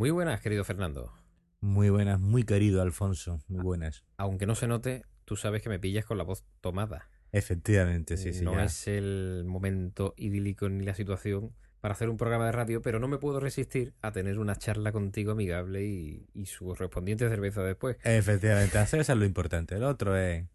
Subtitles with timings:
[0.00, 1.12] Muy buenas, querido Fernando.
[1.60, 3.42] Muy buenas, muy querido Alfonso.
[3.48, 4.02] Muy buenas.
[4.16, 7.10] Aunque no se note, tú sabes que me pillas con la voz tomada.
[7.32, 8.42] Efectivamente, sí, sí.
[8.42, 8.64] no ya.
[8.64, 13.08] es el momento idílico ni la situación para hacer un programa de radio, pero no
[13.08, 17.98] me puedo resistir a tener una charla contigo amigable y, y su correspondiente cerveza después.
[18.02, 19.74] Efectivamente, hacer eso es lo importante.
[19.74, 20.46] El otro es,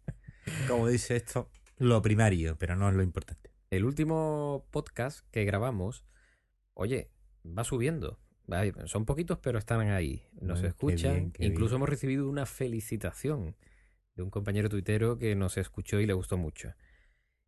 [0.66, 3.52] como dice esto, lo primario, pero no es lo importante.
[3.70, 6.04] El último podcast que grabamos,
[6.74, 7.12] oye,
[7.46, 8.18] va subiendo.
[8.86, 10.24] Son poquitos, pero están ahí.
[10.40, 11.14] Nos Mm, qué escuchan.
[11.14, 11.78] bien, qué Incluso bien.
[11.80, 13.56] hemos recibido una felicitación
[14.14, 16.74] de un compañero tuitero que nos escuchó y le gustó mucho.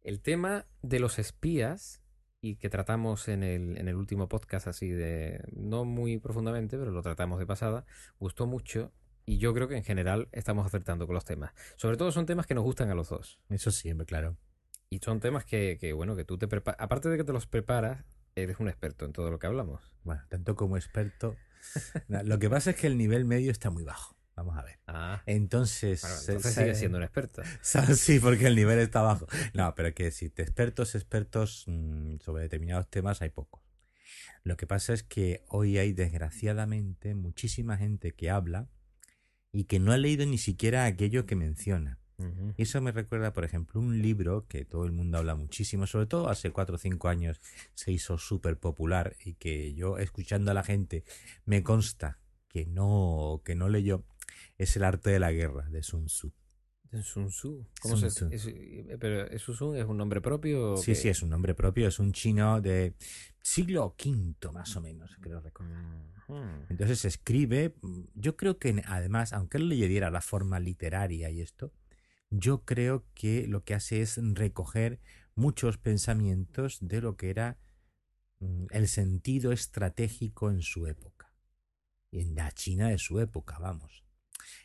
[0.03, 2.03] El tema de los espías,
[2.41, 5.43] y que tratamos en el, en el último podcast así de...
[5.53, 7.85] No muy profundamente, pero lo tratamos de pasada,
[8.19, 8.93] gustó mucho.
[9.27, 11.53] Y yo creo que en general estamos acertando con los temas.
[11.77, 13.41] Sobre todo son temas que nos gustan a los dos.
[13.51, 14.37] Eso siempre, claro.
[14.89, 16.81] Y son temas que, que, bueno, que tú te preparas.
[16.81, 18.05] Aparte de que te los preparas,
[18.43, 19.93] eres un experto en todo lo que hablamos.
[20.05, 21.37] Bueno, tanto como experto.
[22.09, 24.17] Lo que pasa es que el nivel medio está muy bajo.
[24.37, 24.79] Vamos a ver.
[24.87, 25.23] Ah.
[25.27, 27.43] Entonces, Bueno, entonces sigues siendo un experto.
[27.97, 29.27] Sí, porque el nivel está bajo.
[29.53, 33.63] No, pero que si te expertos, expertos mm, sobre determinados temas hay pocos.
[34.45, 38.69] Lo que pasa es que hoy hay desgraciadamente muchísima gente que habla
[39.51, 41.99] y que no ha leído ni siquiera aquello que menciona.
[42.57, 46.07] Y eso me recuerda, por ejemplo, un libro que todo el mundo habla muchísimo, sobre
[46.07, 47.41] todo hace cuatro o cinco años
[47.75, 51.05] se hizo súper popular y que yo escuchando a la gente
[51.45, 54.05] me consta que no, que no leyó,
[54.57, 56.33] es El arte de la guerra de Sun Tzu.
[57.03, 57.67] Sun Tzu.
[57.81, 58.29] ¿Cómo Sun se Tzu.
[58.35, 60.77] es- pero ¿es Sun Tzu es un nombre propio?
[60.79, 62.95] Sí, sí, es un nombre propio, es un chino de
[63.43, 65.85] siglo V más o menos, creo recordar.
[66.69, 71.41] Entonces escribe, mm, yo creo que además, aunque él le diera la forma literaria y
[71.41, 71.73] esto,
[72.31, 75.01] yo creo que lo que hace es recoger
[75.35, 77.59] muchos pensamientos de lo que era
[78.41, 81.33] mm, el sentido estratégico en su época.
[82.13, 84.05] En la China de su época, vamos.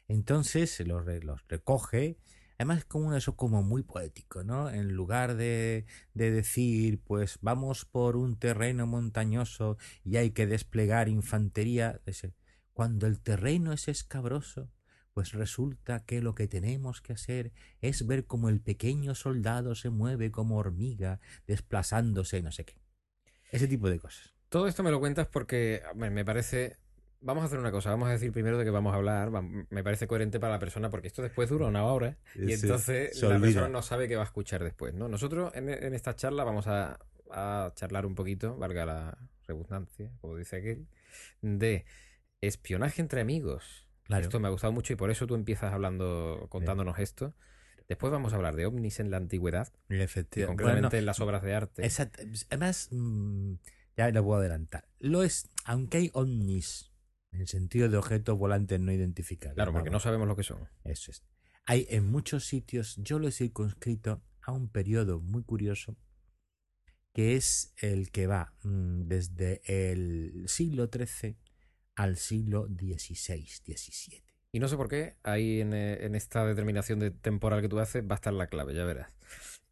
[0.08, 2.18] Entonces los, re- los recoge,
[2.58, 4.70] además como eso como muy poético, ¿no?
[4.70, 11.10] En lugar de, de decir, pues vamos por un terreno montañoso y hay que desplegar
[11.10, 12.02] infantería,
[12.74, 14.70] cuando el terreno es escabroso,
[15.14, 17.52] pues resulta que lo que tenemos que hacer
[17.82, 22.76] es ver cómo el pequeño soldado se mueve como hormiga, desplazándose, no sé qué.
[23.52, 24.34] Ese tipo de cosas.
[24.50, 26.78] Todo esto me lo cuentas porque me parece...
[27.26, 29.32] Vamos a hacer una cosa, vamos a decir primero de qué vamos a hablar.
[29.32, 33.40] Me parece coherente para la persona porque esto después dura una hora y entonces la
[33.40, 35.08] persona no sabe qué va a escuchar después, ¿no?
[35.08, 37.00] Nosotros en, en esta charla vamos a,
[37.32, 40.88] a charlar un poquito, valga la redundancia, como dice aquel,
[41.42, 41.86] de
[42.42, 43.83] espionaje entre amigos.
[44.04, 44.24] Claro.
[44.24, 47.34] Esto me ha gustado mucho y por eso tú empiezas hablando, contándonos esto.
[47.88, 50.64] Después vamos a hablar de ovnis en la antigüedad, Efectivamente.
[50.64, 51.84] concretamente en las obras de arte.
[51.84, 52.24] Exacto.
[52.50, 53.54] Además, mm,
[53.98, 54.88] ya lo puedo adelantar.
[55.00, 56.92] Lo es, aunque hay ovnis,
[57.32, 59.56] en el sentido de objetos volantes no identificados.
[59.56, 60.70] Claro, porque no sabemos lo que son.
[60.84, 61.24] Eso es.
[61.66, 65.98] Hay en muchos sitios, yo lo he circunscrito a un periodo muy curioso,
[67.14, 71.38] que es el que va mm, desde el siglo XIII
[71.96, 74.24] al siglo XVI, XVII.
[74.52, 77.80] Y no sé por qué, ahí en, eh, en esta determinación de temporal que tú
[77.80, 79.10] haces va a estar la clave, ya verás.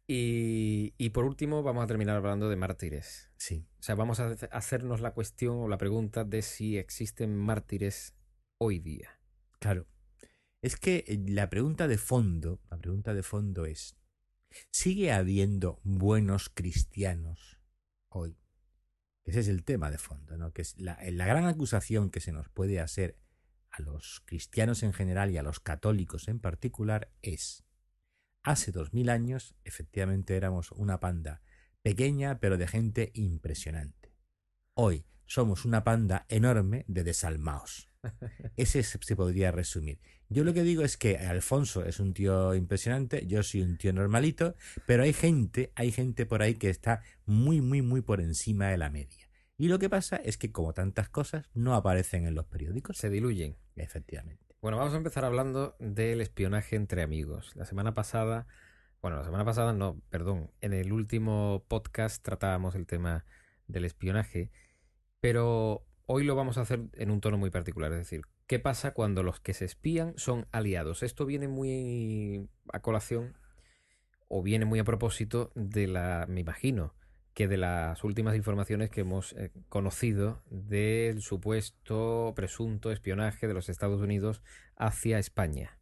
[0.06, 3.30] Y, y por último vamos a terminar hablando de mártires.
[3.36, 3.66] Sí.
[3.78, 8.14] O sea, vamos a hace- hacernos la cuestión o la pregunta de si existen mártires
[8.58, 9.20] hoy día.
[9.60, 9.86] Claro.
[10.60, 13.96] Es que eh, la pregunta de fondo, la pregunta de fondo es,
[14.70, 17.60] ¿sigue habiendo buenos cristianos
[18.08, 18.36] hoy?
[19.24, 20.52] Ese es el tema de fondo, ¿no?
[20.52, 23.16] Que es la, la gran acusación que se nos puede hacer
[23.70, 27.64] a los cristianos en general y a los católicos en particular es,
[28.42, 31.42] hace dos mil años efectivamente éramos una panda
[31.82, 34.14] pequeña pero de gente impresionante.
[34.74, 37.88] Hoy somos una panda enorme de desalmaos.
[38.56, 40.00] Ese se se podría resumir.
[40.28, 43.92] Yo lo que digo es que Alfonso es un tío impresionante, yo soy un tío
[43.92, 44.56] normalito,
[44.86, 48.78] pero hay gente, hay gente por ahí que está muy, muy, muy por encima de
[48.78, 49.21] la media.
[49.56, 52.96] Y lo que pasa es que como tantas cosas no aparecen en los periódicos.
[52.96, 53.56] Se diluyen.
[53.76, 54.42] Efectivamente.
[54.60, 57.56] Bueno, vamos a empezar hablando del espionaje entre amigos.
[57.56, 58.46] La semana pasada,
[59.00, 63.24] bueno, la semana pasada no, perdón, en el último podcast tratábamos el tema
[63.66, 64.50] del espionaje,
[65.20, 68.92] pero hoy lo vamos a hacer en un tono muy particular, es decir, ¿qué pasa
[68.92, 71.02] cuando los que se espían son aliados?
[71.02, 73.36] Esto viene muy a colación
[74.28, 76.94] o viene muy a propósito de la, me imagino,
[77.34, 83.68] que de las últimas informaciones que hemos eh, conocido del supuesto presunto espionaje de los
[83.68, 84.42] Estados Unidos
[84.76, 85.78] hacia España.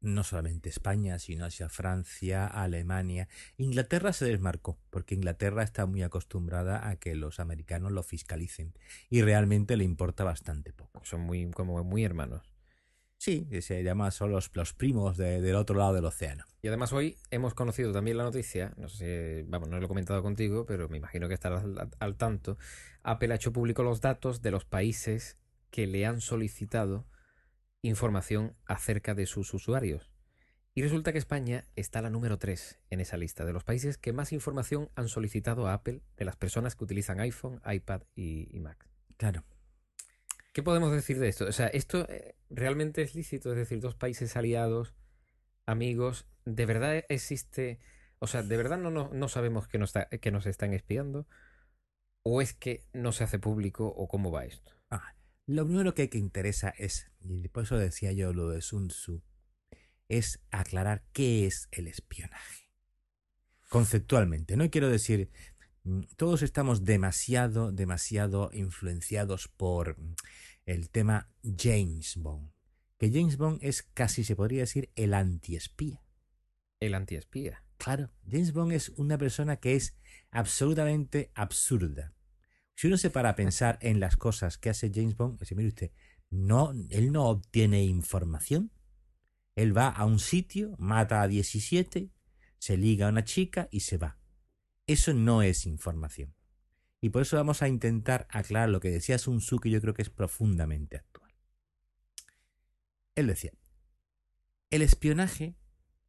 [0.00, 3.26] no solamente España, sino hacia Francia, Alemania.
[3.56, 8.74] Inglaterra se desmarcó, porque Inglaterra está muy acostumbrada a que los americanos lo fiscalicen
[9.08, 11.00] y realmente le importa bastante poco.
[11.04, 12.53] Son muy, como muy hermanos.
[13.24, 16.44] Sí, se llama son los, los primos de- del otro lado del océano.
[16.60, 19.88] Y además hoy hemos conocido también la noticia, no sé si, vamos, no lo he
[19.88, 22.58] comentado contigo, pero me imagino que estarás al, al tanto.
[23.02, 25.38] Apple ha hecho público los datos de los países
[25.70, 27.06] que le han solicitado
[27.80, 30.12] información acerca de sus usuarios.
[30.74, 34.12] Y resulta que España está la número 3 en esa lista de los países que
[34.12, 38.60] más información han solicitado a Apple de las personas que utilizan iPhone, iPad y, y
[38.60, 38.86] Mac.
[39.16, 39.44] Claro.
[40.54, 41.46] ¿Qué podemos decir de esto?
[41.46, 43.50] O sea, ¿esto eh, realmente es lícito?
[43.50, 44.94] Es decir, dos países aliados,
[45.66, 47.80] amigos, ¿de verdad existe?
[48.20, 51.26] O sea, ¿de verdad no, no, no sabemos que nos, está- que nos están espiando?
[52.22, 54.70] ¿O es que no se hace público o cómo va esto?
[54.92, 55.16] Ah,
[55.46, 59.24] lo primero que, que interesa es, y por eso decía yo lo de Sun Tzu,
[60.08, 62.70] es aclarar qué es el espionaje.
[63.68, 65.32] Conceptualmente, no quiero decir,
[66.16, 70.14] todos estamos demasiado, demasiado influenciados por mm,
[70.66, 72.50] el tema James Bond.
[72.98, 76.02] Que James Bond es casi, se podría decir, el antiespía.
[76.80, 77.64] El antiespía.
[77.76, 79.96] Claro, James Bond es una persona que es
[80.30, 82.14] absolutamente absurda.
[82.76, 85.68] Si uno se para a pensar en las cosas que hace James Bond, dice, mire
[85.68, 85.90] usted,
[86.30, 88.70] no, él no obtiene información.
[89.54, 92.10] Él va a un sitio, mata a 17,
[92.58, 94.18] se liga a una chica y se va.
[94.86, 96.34] Eso no es información.
[97.00, 99.94] Y por eso vamos a intentar aclarar lo que decía Sun Tzu, que yo creo
[99.94, 101.34] que es profundamente actual.
[103.14, 103.52] Él decía,
[104.70, 105.54] el espionaje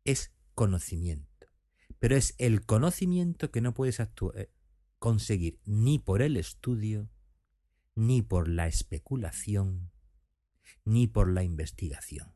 [0.06, 1.48] es conocimiento,
[2.00, 4.52] pero es el conocimiento que no puedes eh,
[5.00, 7.10] conseguir ni por el estudio,
[7.94, 9.92] ni por la especulación,
[10.84, 12.34] ni por la investigación,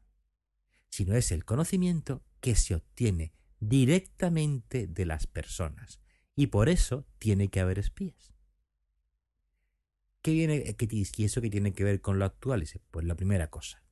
[0.90, 6.02] sino es el conocimiento que se obtiene directamente de las personas
[6.40, 8.34] y por eso tiene que haber espías.
[10.22, 12.64] ¿Qué viene, qué, ti- y eso que tiene que ver con lo actual?
[12.92, 13.84] Pues la primera cosa,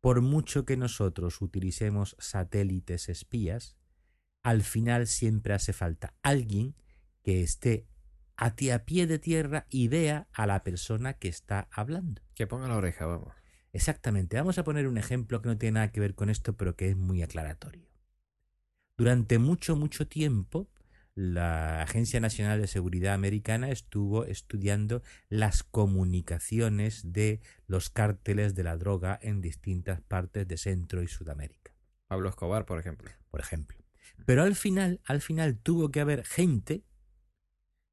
[0.00, 3.76] por mucho que nosotros utilicemos satélites espías,
[4.42, 6.74] al final siempre hace falta alguien
[7.22, 7.86] que esté
[8.36, 12.20] a, ti- a pie de tierra y vea a la persona que está hablando.
[12.34, 13.32] Que ponga la oreja, vamos.
[13.72, 14.36] Exactamente.
[14.36, 16.88] Vamos a poner un ejemplo que no tiene nada que ver con esto, pero que
[16.88, 17.86] es muy aclaratorio.
[18.96, 20.68] Durante mucho, mucho tiempo,
[21.14, 28.76] la Agencia Nacional de Seguridad Americana estuvo estudiando las comunicaciones de los cárteles de la
[28.76, 31.72] droga en distintas partes de Centro y Sudamérica
[32.08, 33.10] Pablo Escobar, por ejemplo.
[33.30, 33.78] por ejemplo.
[34.26, 36.84] Pero al final, al final tuvo que haber gente.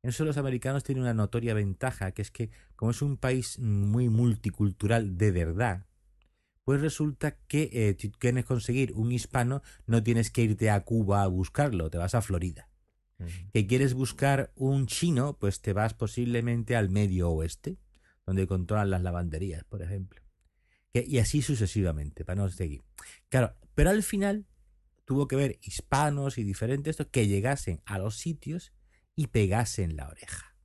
[0.04, 3.60] En eso los americanos tienen una notoria ventaja, que es que como es un país
[3.60, 5.86] muy multicultural de verdad,
[6.64, 11.24] pues resulta que eh, si quieres conseguir un hispano, no tienes que irte a Cuba
[11.24, 12.71] a buscarlo, te vas a Florida.
[13.54, 17.78] Que quieres buscar un chino, pues te vas posiblemente al medio oeste,
[18.26, 20.22] donde controlan las lavanderías, por ejemplo.
[20.94, 22.84] Que- y así sucesivamente, para no seguir.
[23.30, 24.46] Claro, pero al final
[25.06, 28.74] tuvo que ver hispanos y diferentes que llegasen a los sitios
[29.16, 30.56] y pegasen la oreja.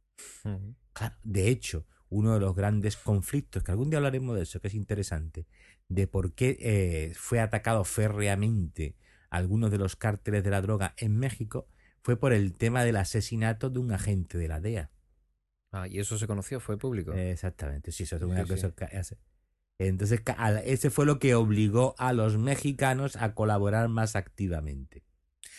[0.92, 4.68] Claro, de hecho, uno de los grandes conflictos, que algún día hablaremos de eso, que
[4.68, 5.46] es interesante,
[5.88, 8.96] de por qué eh, fue atacado férreamente
[9.30, 11.68] algunos de los cárteles de la droga en México,
[12.06, 14.92] fue por el tema del asesinato de un agente de la DEA.
[15.72, 17.12] Ah, y eso se conoció, fue público.
[17.12, 18.48] Exactamente, sí, eso es Sí, una sí.
[18.48, 19.18] cosa hace.
[19.80, 20.22] Entonces,
[20.66, 25.02] ese fue lo que obligó a los mexicanos a colaborar más activamente.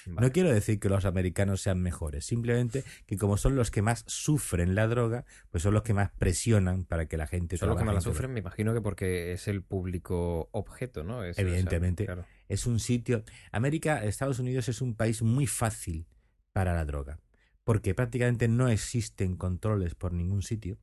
[0.06, 0.26] Vale.
[0.26, 4.06] No quiero decir que los americanos sean mejores, simplemente que como son los que más
[4.08, 7.78] sufren la droga, pues son los que más presionan para que la gente Son los
[7.78, 11.26] que más la sufren, me imagino que porque es el público objeto, ¿no?
[11.26, 12.06] Es- o sea, Evidentemente.
[12.06, 12.26] claro.
[12.48, 13.26] es un sitio.
[13.52, 16.08] América, Estados Unidos es un país muy fácil
[16.58, 17.20] para la droga,
[17.64, 20.80] porque prácticamente no existen controles por ningún sitio.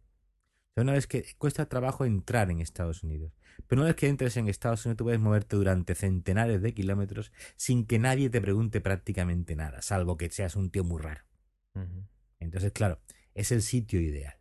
[0.76, 3.32] Una vez que cuesta trabajo entrar en Estados Unidos,
[3.66, 7.32] pero una vez que entres en Estados Unidos, tú puedes moverte durante centenares de kilómetros
[7.56, 11.24] sin que nadie te pregunte prácticamente nada, salvo que seas un tío muy raro.
[12.38, 13.00] Entonces, claro,
[13.34, 14.36] es el sitio ideal.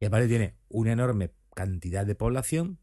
[0.00, 2.78] Y aparte tiene una enorme cantidad de población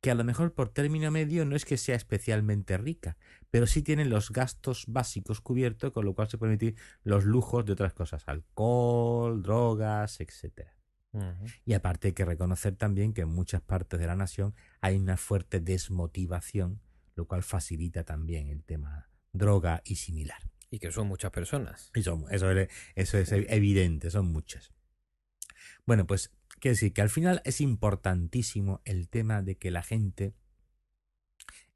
[0.00, 3.16] que a lo mejor por término medio no es que sea especialmente rica,
[3.50, 7.64] pero sí tiene los gastos básicos cubiertos, con lo cual se pueden emitir los lujos
[7.64, 10.18] de otras cosas, alcohol, drogas.
[11.12, 11.46] Ujú.
[11.64, 15.16] Y aparte hay que reconocer también que en muchas partes de la nación hay una
[15.16, 16.80] fuerte desmotivación,
[17.14, 20.38] lo cual facilita también el tema droga y similar.
[20.70, 21.90] Y que son muchas personas.
[21.94, 24.72] Y son- eso, es- eso es evidente, son muchas.
[25.86, 30.34] Bueno, pues quiero decir que al final es importantísimo el tema de que la gente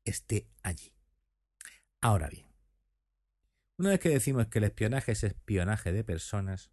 [0.04, 0.92] esté allí.
[2.00, 2.46] Ahora bien,
[3.76, 6.70] una vez que decimos que el espionaje es espionaje de personas,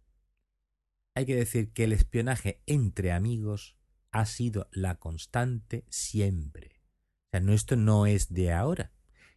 [1.14, 3.76] hay que decir que el espionaje entre amigos
[4.10, 6.80] ha sido la constante siempre.
[7.26, 8.92] O sea, no, esto no es de ahora.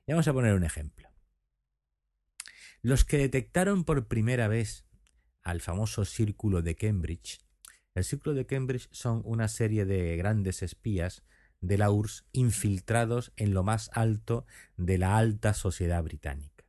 [0.05, 1.09] Y vamos a poner un ejemplo.
[2.81, 4.85] Los que detectaron por primera vez
[5.43, 7.39] al famoso círculo de Cambridge,
[7.95, 11.23] el círculo de Cambridge son una serie de grandes espías
[11.59, 14.45] de la URSS infiltrados en lo más alto
[14.77, 16.65] de la alta sociedad británica.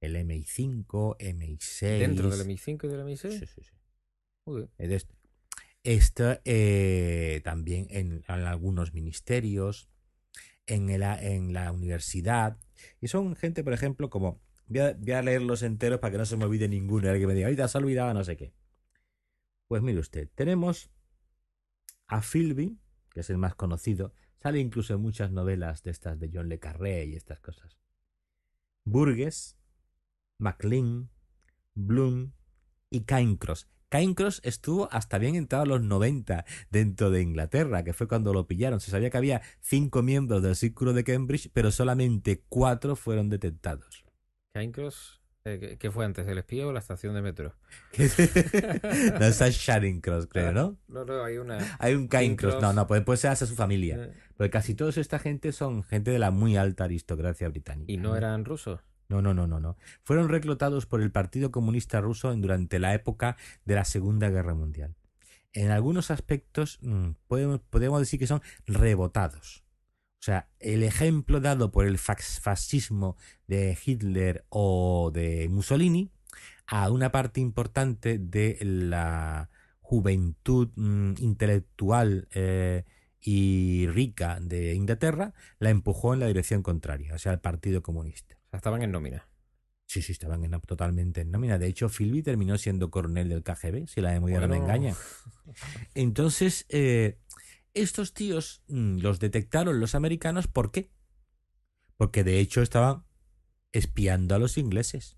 [0.00, 1.98] El MI5, MI6.
[1.98, 3.38] ¿Dentro del MI5 y del MI6?
[3.38, 5.06] Sí, sí, sí.
[5.84, 9.88] Esto eh, también en, algunos ministerios,
[10.66, 12.58] en, en la universidad.
[13.00, 14.40] Y son gente, por ejemplo, como
[14.72, 17.10] Voy a, leerlos enteros para que no se me olvide ninguno.
[17.10, 18.52] Alguien me diga, ahorita se ha olvidado no sé qué.
[19.72, 20.90] Pues mire usted, tenemos
[22.06, 24.12] a Philby, que es el más conocido.
[24.36, 27.78] Sale incluso en muchas novelas de estas de John Le Carré y estas cosas.
[28.84, 29.56] Burgess,
[30.36, 31.08] MacLean,
[31.72, 32.34] Bloom
[32.90, 33.66] y Cairncross.
[33.88, 38.46] Cairncross estuvo hasta bien entrado a los 90 dentro de Inglaterra, que fue cuando lo
[38.46, 38.78] pillaron.
[38.78, 44.04] Se sabía que había cinco miembros del Círculo de Cambridge, pero solamente cuatro fueron detectados.
[44.52, 47.54] Cairncross, eh, ¿qué fue antes, el espía o la estación de metro?
[47.98, 50.76] no, es Sharing Cross, creo, ah, ¿no?
[50.88, 51.76] No, no, hay una.
[51.78, 52.60] Hay un Cairncross.
[52.60, 53.96] No, no, puede, ser hasta su familia.
[53.98, 54.12] Eh.
[54.36, 57.90] Porque casi toda esta gente son gente de la muy alta aristocracia británica.
[57.90, 58.80] ¿Y no eran rusos?
[59.08, 59.76] No, no, no, no, no.
[60.04, 64.94] Fueron reclutados por el Partido Comunista Ruso durante la época de la Segunda Guerra Mundial.
[65.52, 69.64] En algunos aspectos mm, podemos, podemos decir que son rebotados.
[70.22, 73.16] O sea, el ejemplo dado por el fascismo
[73.48, 76.12] de Hitler o de Mussolini
[76.68, 79.50] a una parte importante de la
[79.80, 82.84] juventud mm, intelectual eh,
[83.20, 88.36] y rica de Inglaterra la empujó en la dirección contraria, o sea, el Partido Comunista.
[88.46, 89.28] O sea, estaban en nómina.
[89.86, 91.58] Sí, sí, estaban en, totalmente en nómina.
[91.58, 94.94] De hecho, Philby terminó siendo coronel del KGB, si la memoria no me engaña.
[95.94, 97.18] Entonces, eh,
[97.74, 100.90] estos tíos mm, los detectaron los americanos, ¿por qué?
[101.96, 103.04] Porque de hecho estaban
[103.72, 105.16] espiando a los ingleses.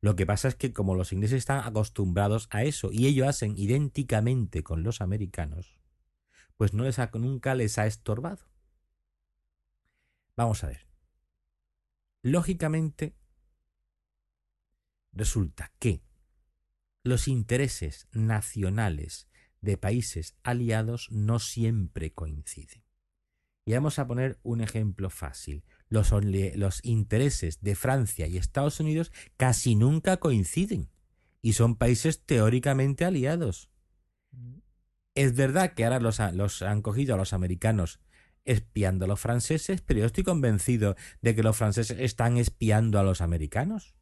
[0.00, 3.58] Lo que pasa es que como los ingleses están acostumbrados a eso y ellos hacen
[3.58, 5.78] idénticamente con los americanos,
[6.56, 8.46] pues no les ha, nunca les ha estorbado.
[10.36, 10.86] Vamos a ver.
[12.22, 13.14] Lógicamente,
[15.12, 16.02] resulta que
[17.02, 19.29] los intereses nacionales
[19.60, 22.82] de países aliados no siempre coinciden.
[23.64, 25.64] Y vamos a poner un ejemplo fácil.
[25.88, 26.12] Los,
[26.82, 30.90] intereses de Francia y Estados Unidos casi nunca coinciden
[31.42, 33.70] y son países teóricamente aliados.
[35.14, 38.00] Es verdad que ahora los, los han cogido a los americanos
[38.44, 43.02] espiando a los franceses, pero yo estoy convencido de que los franceses están espiando a
[43.02, 43.94] los americanos.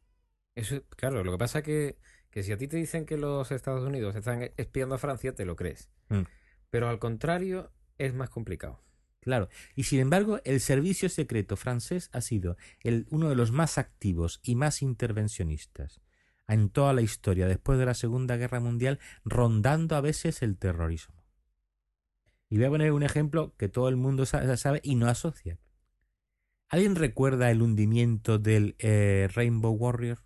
[0.55, 1.97] Eso, claro, lo que pasa que
[2.31, 5.45] que si a ti te dicen que los Estados Unidos están espiando a Francia, te
[5.45, 5.89] lo crees.
[6.09, 6.21] Mm.
[6.69, 8.83] Pero al contrario, es más complicado.
[9.21, 9.49] Claro.
[9.75, 14.39] Y sin embargo, el servicio secreto francés ha sido el, uno de los más activos
[14.43, 16.01] y más intervencionistas
[16.47, 21.23] en toda la historia después de la Segunda Guerra Mundial, rondando a veces el terrorismo.
[22.49, 25.59] Y voy a poner un ejemplo que todo el mundo sabe, y no asocia.
[26.67, 30.19] ¿Alguien recuerda el hundimiento del eh, Rainbow Warrior?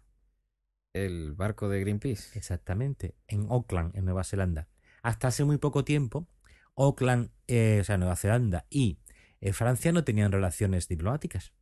[0.94, 2.38] El barco de Greenpeace.
[2.38, 4.70] Exactamente, en Auckland, en Nueva Zelanda.
[5.02, 6.28] Hasta hace muy poco tiempo,
[6.76, 9.00] Auckland, eh, o sea, Nueva Zelanda y
[9.42, 11.54] eh, Francia no tenían relaciones diplomáticas.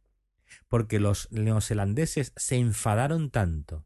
[0.68, 3.86] Porque los neozelandeses se enfadaron tanto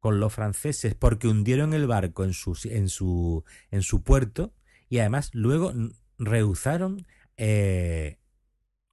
[0.00, 4.52] con los franceses porque hundieron el barco en su, en su, en su puerto
[4.88, 5.72] y además luego
[6.18, 7.06] rehusaron,
[7.36, 8.18] eh,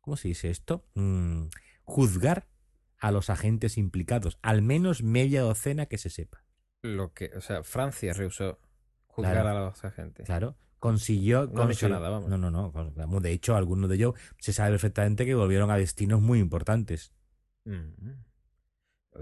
[0.01, 0.85] ¿cómo se dice esto?
[0.93, 1.47] Mm,
[1.85, 2.47] juzgar
[2.99, 6.43] a los agentes implicados, al menos media docena que se sepa.
[6.81, 8.59] Lo que, o sea, Francia rehusó
[9.07, 10.25] juzgar a los agentes.
[10.25, 11.47] Claro, consiguió.
[11.47, 12.29] No han hecho nada, vamos.
[12.29, 13.19] No, no, no.
[13.19, 17.13] De hecho, algunos de ellos se sabe perfectamente que volvieron a destinos muy importantes.
[17.65, 18.11] Mm.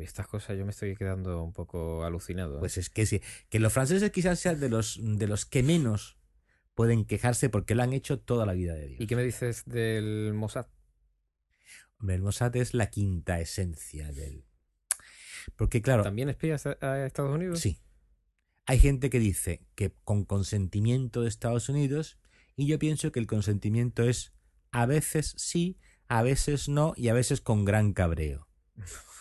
[0.02, 2.58] estas cosas yo me estoy quedando un poco alucinado.
[2.58, 2.60] ¿eh?
[2.60, 3.22] Pues es que sí.
[3.50, 6.18] Que los franceses quizás sean de los, de los que menos
[6.76, 9.02] pueden quejarse porque lo han hecho toda la vida de Dios.
[9.02, 10.68] ¿Y qué me dices del Mossad?
[12.14, 14.46] El Mossad es la quinta esencia del...
[15.56, 16.04] Porque claro...
[16.04, 17.60] ¿También espías a Estados Unidos?
[17.60, 17.80] Sí.
[18.66, 22.18] Hay gente que dice que con consentimiento de Estados Unidos
[22.56, 24.34] y yo pienso que el consentimiento es
[24.72, 28.48] a veces sí, a veces no y a veces con gran cabreo.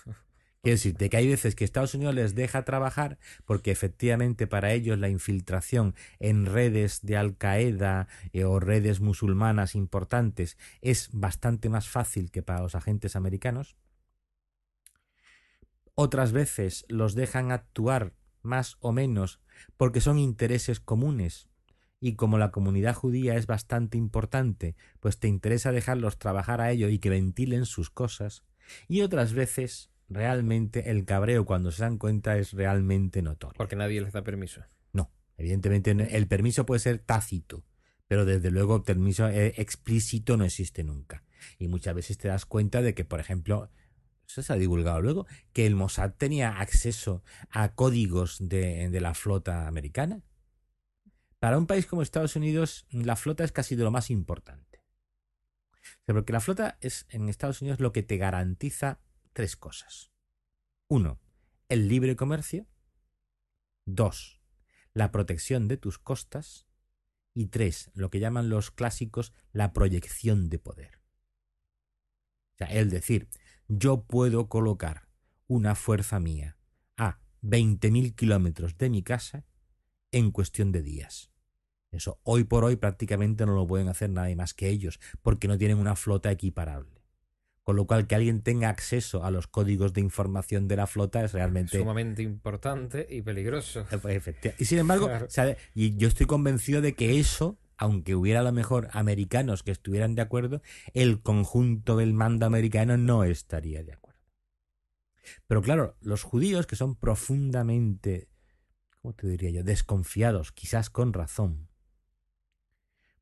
[0.64, 4.98] Quiero decirte que hay veces que Estados Unidos les deja trabajar porque efectivamente para ellos
[4.98, 11.90] la infiltración en redes de Al Qaeda eh, o redes musulmanas importantes es bastante más
[11.90, 13.76] fácil que para los agentes americanos.
[15.96, 19.40] otras veces los dejan actuar más o menos
[19.76, 21.50] porque son intereses comunes
[22.00, 26.88] y como la comunidad judía es bastante importante, pues te interesa dejarlos trabajar a ello
[26.88, 28.44] y que ventilen sus cosas,
[28.88, 33.56] y otras veces realmente el cabreo cuando se dan cuenta es realmente notorio.
[33.56, 34.62] Porque nadie les da permiso.
[34.92, 37.64] No, evidentemente el permiso puede ser tácito,
[38.06, 41.24] pero desde luego el permiso eh, explícito no existe nunca.
[41.58, 43.70] Y muchas veces te das cuenta de que, por ejemplo,
[44.26, 49.14] eso se ha divulgado luego, que el Mossad tenía acceso a códigos de, de la
[49.14, 50.22] flota americana.
[51.38, 54.80] Para un país como Estados Unidos, la flota es casi de lo más importante.
[56.06, 59.00] porque la flota es en Estados Unidos lo que te garantiza
[59.34, 60.10] tres cosas.
[60.88, 61.20] Uno,
[61.68, 62.66] el libre comercio.
[63.84, 64.40] Dos,
[64.94, 66.66] la protección de tus costas.
[67.34, 71.02] Y tres, lo que llaman los clásicos la proyección de poder.
[72.54, 73.28] O sea, es decir,
[73.66, 75.08] yo puedo colocar
[75.48, 76.56] una fuerza mía
[76.96, 79.44] a 20.000 kilómetros de mi casa
[80.12, 81.32] en cuestión de días.
[81.90, 85.58] Eso hoy por hoy prácticamente no lo pueden hacer nadie más que ellos, porque no
[85.58, 86.93] tienen una flota equiparable.
[87.64, 91.24] Con lo cual, que alguien tenga acceso a los códigos de información de la flota
[91.24, 91.78] es realmente.
[91.78, 93.86] Sumamente importante y peligroso.
[94.58, 95.10] Y sin embargo,
[95.74, 100.14] y yo estoy convencido de que eso, aunque hubiera a lo mejor americanos que estuvieran
[100.14, 100.60] de acuerdo,
[100.92, 104.20] el conjunto del mando americano no estaría de acuerdo.
[105.46, 108.28] Pero claro, los judíos, que son profundamente,
[109.00, 111.70] ¿cómo te diría yo?, desconfiados, quizás con razón,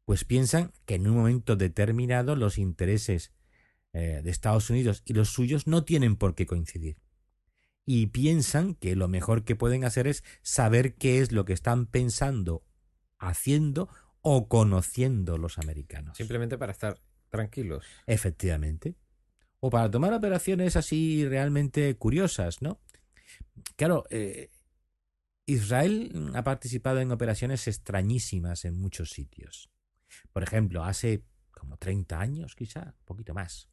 [0.05, 3.33] pues piensan que en un momento determinado los intereses
[3.93, 6.99] eh, de Estados Unidos y los suyos no tienen por qué coincidir.
[7.85, 11.87] Y piensan que lo mejor que pueden hacer es saber qué es lo que están
[11.87, 12.65] pensando,
[13.19, 13.89] haciendo
[14.21, 16.17] o conociendo los americanos.
[16.17, 17.85] Simplemente para estar tranquilos.
[18.07, 18.95] Efectivamente.
[19.61, 22.81] O para tomar operaciones así realmente curiosas, ¿no?
[23.77, 24.51] Claro, eh,
[25.47, 29.71] Israel ha participado en operaciones extrañísimas en muchos sitios.
[30.33, 33.69] Por ejemplo, hace como 30 años, quizá, un poquito más,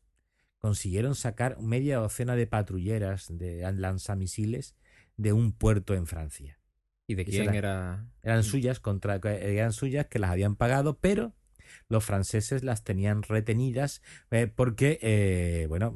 [0.60, 4.76] consiguieron sacar media docena de patrulleras de lanzamisiles
[5.18, 6.60] de un puerto en Francia.
[7.08, 8.08] ¿Y de quién era?
[8.22, 11.34] Eran suyas, contra, eran suyas que las habían pagado, pero
[11.88, 15.96] los franceses las tenían retenidas eh, porque, eh, bueno,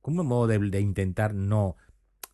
[0.00, 1.76] como modo de, intentar no,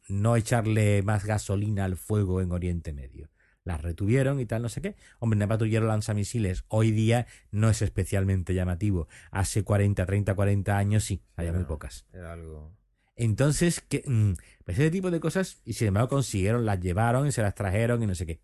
[0.09, 3.31] no echarle más gasolina al fuego en Oriente Medio
[3.65, 4.97] las retuvieron y tal, no sé qué.
[5.19, 9.09] Hombre, un patrullero lanzamisiles hoy día no es especialmente llamativo.
[9.31, 12.07] Hace 40, 30, 40 años sí, había muy pocas.
[12.13, 12.73] Era algo...
[13.17, 14.33] Entonces, que, mm,
[14.65, 18.03] pues ese tipo de cosas, y sin embargo consiguieron, las llevaron y se las trajeron
[18.03, 18.41] y no sé qué.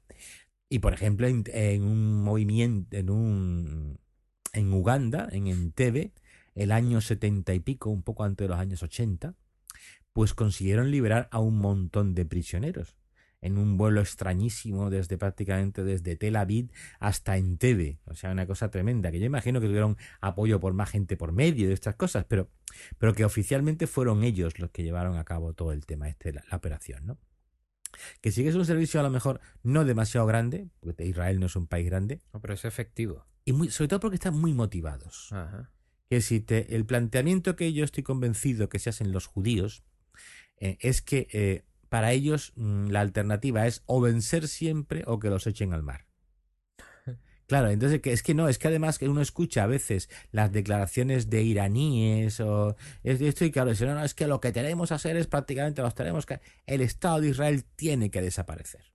[0.69, 3.99] Y por ejemplo, en, un movimiento, en un.
[4.53, 6.13] En Uganda, en Entebbe,
[6.55, 9.35] el año setenta y pico, un poco antes de los años 80,
[10.13, 12.97] pues consiguieron liberar a un montón de prisioneros
[13.41, 17.99] en un vuelo extrañísimo desde prácticamente desde Tel Aviv hasta Entebbe.
[18.07, 21.33] O sea, una cosa tremenda, que yo imagino que tuvieron apoyo por más gente por
[21.33, 22.51] medio de estas cosas, pero,
[22.99, 26.45] pero que oficialmente fueron ellos los que llevaron a cabo todo el tema este, la,
[26.53, 27.19] operación, ¿no?
[28.21, 31.47] Que sí que es un servicio a lo mejor no demasiado grande, porque Israel no
[31.47, 32.21] es un país grande.
[32.33, 33.27] No, pero es efectivo.
[33.45, 35.33] Y muy, sobre todo porque están muy motivados.
[36.11, 39.83] Que si te, el planteamiento que yo estoy convencido que se hacen los judíos
[40.59, 45.31] eh, es que eh, para ellos mm, la alternativa es o vencer siempre o que
[45.31, 46.07] los echen al mar.
[47.47, 50.51] Claro, entonces que es que no, es que además que uno escucha a veces las
[50.51, 54.95] declaraciones de iraníes o esto y claro, no, no, es que lo que tenemos que
[54.95, 58.93] hacer es prácticamente los tenemos que el Estado de Israel tiene que desaparecer.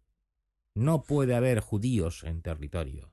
[0.75, 3.11] No puede haber judíos en territorio.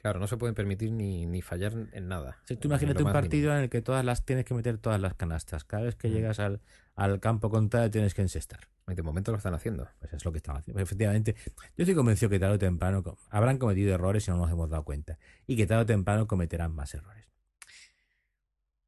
[0.00, 2.38] Claro, no se pueden permitir ni, ni fallar en nada.
[2.44, 5.12] Si tú imagínate un partido en el que todas las tienes que meter todas las
[5.14, 5.64] canastas.
[5.64, 6.12] Cada vez que mm.
[6.12, 6.62] llegas al,
[6.94, 8.68] al campo contrario tienes que encestar.
[8.86, 9.88] De momento lo están haciendo.
[9.98, 10.82] Pues es lo que están haciendo.
[10.82, 11.36] Efectivamente,
[11.76, 14.84] yo estoy convencido que tarde o temprano habrán cometido errores y no nos hemos dado
[14.84, 15.18] cuenta.
[15.46, 17.26] Y que tarde o temprano cometerán más errores.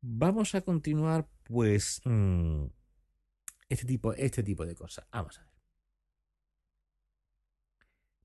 [0.00, 2.64] Vamos a continuar, pues, mm,
[3.68, 5.06] este, tipo, este tipo de cosas.
[5.12, 5.51] Vamos a ver.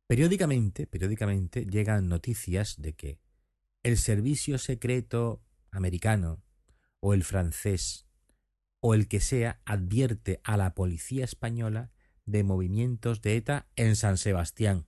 [0.07, 3.19] Periódicamente, periódicamente llegan noticias de que
[3.83, 6.41] el servicio secreto americano
[7.01, 8.07] o el francés
[8.79, 11.91] o el que sea advierte a la policía española
[12.25, 14.87] de movimientos de ETA en San Sebastián.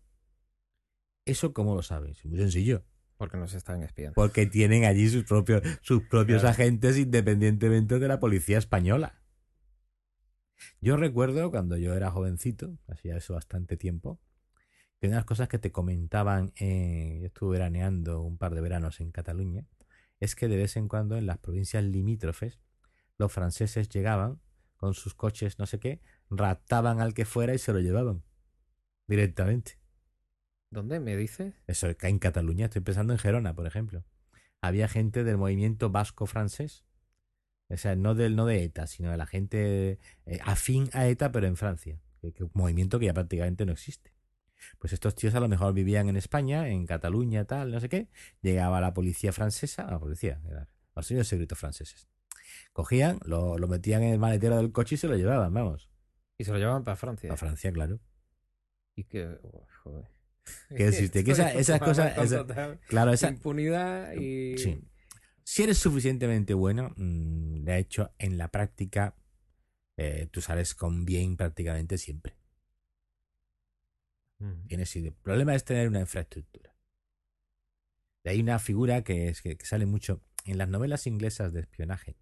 [1.26, 2.24] ¿Eso cómo lo sabes?
[2.26, 2.86] Muy sencillo.
[3.18, 4.16] Porque nos están espiando.
[4.16, 9.22] Porque tienen allí sus propios, sus propios agentes independientemente de la policía española.
[10.80, 14.20] Yo recuerdo cuando yo era jovencito, hacía eso bastante tiempo,
[15.00, 19.00] que una de las cosas que te comentaban, yo estuve veraneando un par de veranos
[19.00, 19.66] en Cataluña,
[20.20, 22.60] es que de vez en cuando en las provincias limítrofes
[23.18, 24.42] los franceses llegaban
[24.76, 28.24] con sus coches, no sé qué, raptaban al que fuera y se lo llevaban
[29.08, 29.80] directamente.
[30.72, 31.56] ¿Dónde me dices?
[31.68, 34.04] Eso en Cataluña, estoy pensando en Gerona, por ejemplo.
[34.62, 36.86] Había gente del movimiento vasco francés.
[37.70, 41.32] O sea, no, del, no de ETA, sino de la gente eh, afín a ETA,
[41.32, 42.00] pero en Francia.
[42.22, 44.12] Que, que un movimiento que ya prácticamente no existe.
[44.78, 48.08] Pues estos tíos a lo mejor vivían en España, en Cataluña, tal, no sé qué.
[48.42, 50.42] Llegaba la policía francesa, la policía,
[50.96, 52.08] los señores secretos franceses.
[52.74, 55.90] Cogían, lo, lo, metían en el maletero del coche y se lo llevaban, vamos.
[56.38, 57.30] Y se lo llevaban para Francia.
[57.30, 58.00] Para Francia, claro.
[58.96, 60.10] Y que, oh, joder.
[60.76, 62.18] Que esa, esas cosas.
[62.18, 62.46] Esa,
[62.88, 63.30] claro, esa.
[63.30, 64.58] Impunidad y.
[64.58, 64.82] Sí.
[65.44, 69.16] Si eres suficientemente bueno, mmm, de hecho, en la práctica,
[69.98, 72.39] eh, tú sales con bien prácticamente siempre.
[74.40, 74.66] Mm.
[74.70, 76.76] El problema es tener una infraestructura.
[78.24, 81.62] De ahí una figura que, es, que, que sale mucho en las novelas inglesas de
[81.62, 82.18] espionaje,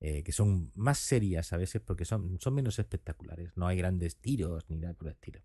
[0.00, 3.56] eh, que son más serias a veces porque son, son menos espectaculares.
[3.56, 5.40] No hay grandes tiros ni nada por el estilo.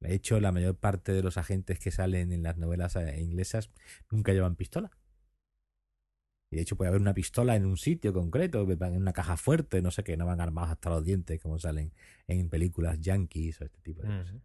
[0.00, 3.70] De hecho, la mayor parte de los agentes que salen en las novelas eh, inglesas
[4.10, 4.90] nunca llevan pistola.
[6.50, 9.80] Y de hecho puede haber una pistola en un sitio concreto, en una caja fuerte,
[9.80, 11.94] no sé qué, no van armados hasta los dientes como salen
[12.26, 14.42] en películas yankees o este tipo de cosas.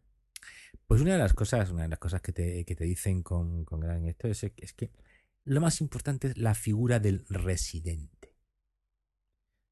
[0.88, 3.66] Pues una de las cosas, una de las cosas que te, que te dicen con,
[3.66, 4.92] con gran esto es, es que
[5.44, 8.36] lo más importante es la figura del residente.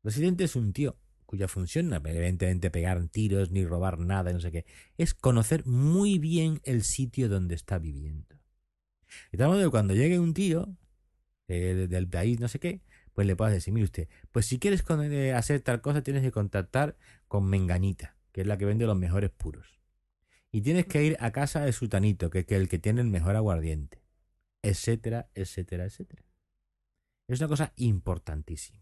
[0.04, 4.40] Residente es un tío cuya función no es evidentemente pegar tiros ni robar nada, no
[4.40, 4.66] sé qué,
[4.98, 8.40] es conocer muy bien el sitio donde está viviendo.
[9.34, 10.78] Modo que cuando llegue un tío
[11.48, 12.82] eh, del país, no sé qué,
[13.14, 14.84] pues le puedas decir, mire usted, pues si quieres
[15.34, 16.98] hacer tal cosa tienes que contactar
[17.28, 19.80] con Menganita, que es la que vende los mejores puros.
[20.56, 23.36] Y tienes que ir a casa de Sutanito, que es el que tiene el mejor
[23.36, 24.02] aguardiente,
[24.62, 26.24] etcétera, etcétera, etcétera.
[27.28, 28.82] Es una cosa importantísima.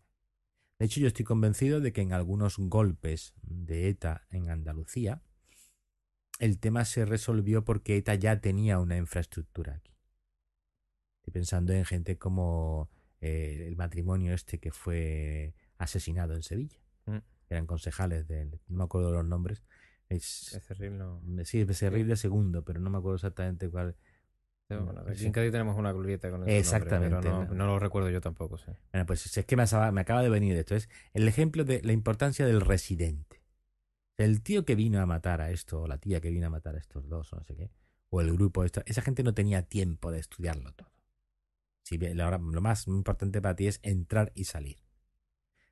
[0.77, 5.23] De hecho, yo estoy convencido de que en algunos golpes de ETA en Andalucía,
[6.38, 9.97] el tema se resolvió porque ETA ya tenía una infraestructura aquí.
[11.21, 16.77] Estoy pensando en gente como eh, el matrimonio este que fue asesinado en Sevilla.
[17.07, 17.17] Mm.
[17.49, 18.62] Eran concejales del...
[18.67, 19.63] No me acuerdo los nombres.
[20.15, 21.21] Es, Becerril no.
[21.43, 23.95] Sí, Becerril de segundo, pero no me acuerdo exactamente cuál.
[24.69, 27.10] Bueno, aquí en Cádiz tenemos una glorieta con ese Exactamente.
[27.10, 28.58] nombre, pero no, no, lo recuerdo yo tampoco.
[28.58, 28.71] Sí.
[28.91, 30.76] Bueno, pues es que me, me acaba de venir esto.
[30.76, 33.43] Es el ejemplo de la importancia del residente.
[34.17, 36.76] El tío que vino a matar a esto, o la tía que vino a matar
[36.76, 37.71] a estos dos, o no sé qué,
[38.10, 40.91] o el grupo, esto, esa gente no tenía tiempo de estudiarlo todo.
[41.84, 44.78] Si bien, lo, lo más importante para ti es entrar y salir.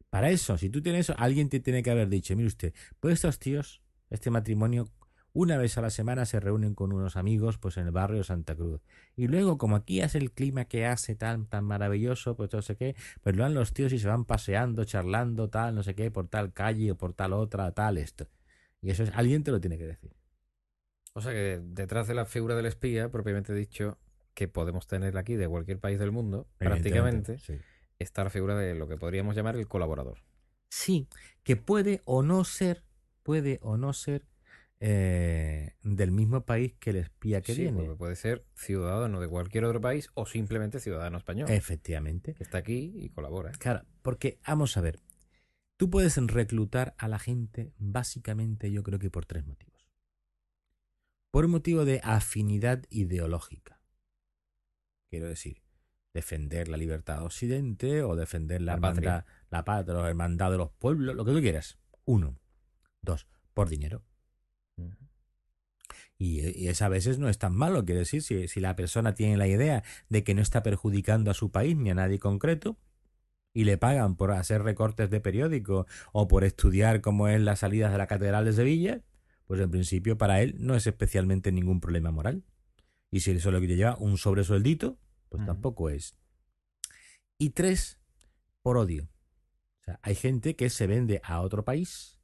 [0.09, 3.13] Para eso, si tú tienes eso, alguien te tiene que haber dicho, mire usted, pues
[3.13, 4.87] estos tíos, este matrimonio,
[5.33, 8.55] una vez a la semana se reúnen con unos amigos pues en el barrio Santa
[8.55, 8.81] Cruz.
[9.15, 12.75] Y luego, como aquí hace el clima que hace tan, tan maravilloso, pues no sé
[12.75, 16.11] qué, pues lo dan los tíos y se van paseando, charlando, tal, no sé qué,
[16.11, 18.27] por tal calle o por tal otra, tal, esto.
[18.81, 20.11] Y eso es, alguien te lo tiene que decir.
[21.13, 23.97] O sea que detrás de la figura del espía, propiamente dicho,
[24.33, 27.57] que podemos tener aquí de cualquier país del mundo, prácticamente, sí.
[27.99, 30.19] está la figura de lo que podríamos llamar el colaborador.
[30.69, 31.07] Sí,
[31.43, 32.83] que puede o no ser,
[33.23, 34.25] puede o no ser
[34.83, 37.77] eh, del mismo país que el espía que sí, viene.
[37.77, 41.49] Porque puede ser ciudadano de cualquier otro país o simplemente ciudadano español.
[41.51, 42.33] Efectivamente.
[42.33, 43.51] Que está aquí y colabora.
[43.51, 44.99] Claro, porque vamos a ver,
[45.77, 49.87] tú puedes reclutar a la gente básicamente yo creo que por tres motivos.
[51.29, 53.79] Por un motivo de afinidad ideológica.
[55.11, 55.61] Quiero decir,
[56.13, 59.09] defender la libertad de Occidente o defender la, La patria.
[59.09, 61.77] hermandad, la patria, la hermandad de los pueblos, lo que tú quieras.
[62.05, 62.40] Uno.
[63.01, 64.03] Dos, por dinero.
[66.17, 69.15] Y, y eso a veces no es tan malo, quiero decir, si, si la persona
[69.15, 72.77] tiene la idea de que no está perjudicando a su país ni a nadie concreto,
[73.53, 77.91] y le pagan por hacer recortes de periódico o por estudiar cómo es las salidas
[77.91, 79.01] de la Catedral de Sevilla,
[79.45, 82.43] pues en principio para él no es especialmente ningún problema moral.
[83.09, 86.15] Y si eso lo que lleva un sobresueldito, pues tampoco es.
[87.37, 87.99] Y tres,
[88.61, 89.09] por odio.
[89.81, 92.20] O sea, hay gente que se vende a otro país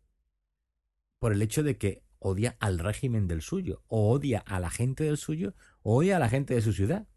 [1.19, 5.03] por el hecho de que odia al régimen del suyo, o odia a la gente
[5.03, 7.07] del suyo, o odia a la gente de su ciudad.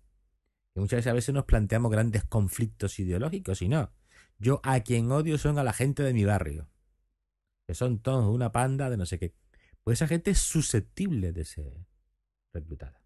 [0.74, 3.92] Y muchas veces a veces nos planteamos grandes conflictos ideológicos, y no.
[4.38, 6.68] Yo a quien odio son a la gente de mi barrio,
[7.66, 9.34] que son todos una panda de no sé qué.
[9.84, 11.86] Pues esa gente es susceptible de ser
[12.52, 12.99] reclutada.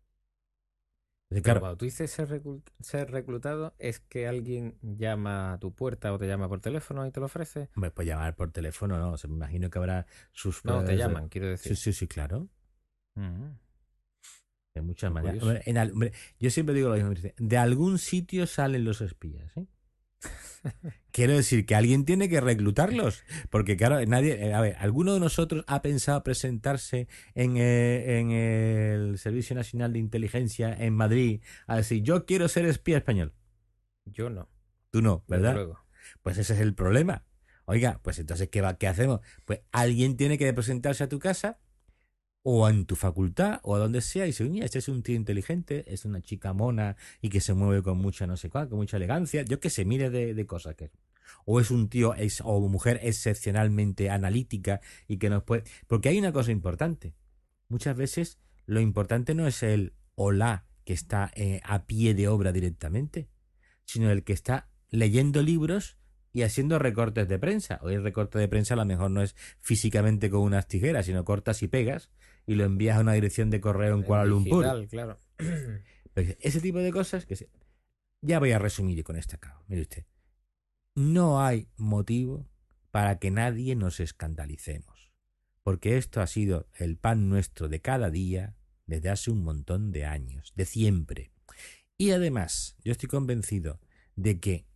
[1.43, 6.13] Claro, cuando tú dices ser, reclu- ser reclutado, es que alguien llama a tu puerta
[6.13, 7.71] o te llama por teléfono y te lo ofrece.
[7.75, 9.13] hombre, pues llamar por teléfono, no.
[9.13, 10.65] O sea, me imagino que habrá sus.
[10.65, 11.77] No, te llaman, quiero Sí, decir.
[11.77, 12.49] sí, sí, claro.
[13.17, 13.57] Ujú.
[14.77, 15.43] De muchas maneras.
[15.67, 17.33] en hombre, yo siempre digo lo mismo.
[17.37, 19.67] De algún sitio salen los espías, ¿eh?
[21.11, 25.21] Quiero decir que alguien tiene que reclutarlos, porque claro, nadie, eh, a ver, ¿alguno de
[25.21, 31.77] nosotros ha pensado presentarse en, eh, en el Servicio Nacional de Inteligencia en Madrid a
[31.77, 33.33] decir, yo quiero ser espía español?
[34.07, 34.49] Yo no.
[34.91, 35.55] Tú no, ¿verdad?
[35.55, 35.85] luego.
[36.23, 37.25] Pues ese es el problema.
[37.67, 39.21] Oiga, pues entonces, ¿qué, va, ¿qué hacemos?
[39.45, 41.59] Pues alguien tiene que presentarse a tu casa
[42.47, 45.17] o en tu facultad o a donde sea y decir, mira, este es un tío
[45.17, 48.79] inteligente, es una chica mona y que se mueve con mucha no sé cuál, con
[48.79, 50.91] mucha elegancia, yo que se mire de, cosas que
[51.47, 55.65] o es un tío es, o mujer excepcionalmente analítica y que nos puede...
[55.87, 57.15] Porque hay una cosa importante.
[57.69, 62.53] Muchas veces lo importante no es el hola que está eh, a pie de obra
[62.53, 63.31] directamente,
[63.87, 65.97] sino el que está leyendo libros
[66.31, 67.79] y haciendo recortes de prensa.
[67.83, 71.25] Hoy el recorte de prensa a lo mejor no es físicamente con unas tijeras, sino
[71.25, 72.11] cortas y pegas
[72.47, 74.65] y lo envías a una dirección de correo en Kuala Lumpur.
[74.65, 75.19] Digital, claro.
[76.15, 77.49] Ese tipo de cosas que se...
[78.21, 79.63] Ya voy a resumir con este cabo.
[79.67, 80.07] Mire usted.
[80.95, 82.49] No hay motivo
[82.91, 85.13] para que nadie nos escandalicemos.
[85.63, 90.05] Porque esto ha sido el pan nuestro de cada día desde hace un montón de
[90.05, 91.33] años, de siempre.
[91.97, 93.81] Y además, yo estoy convencido
[94.15, 94.67] de que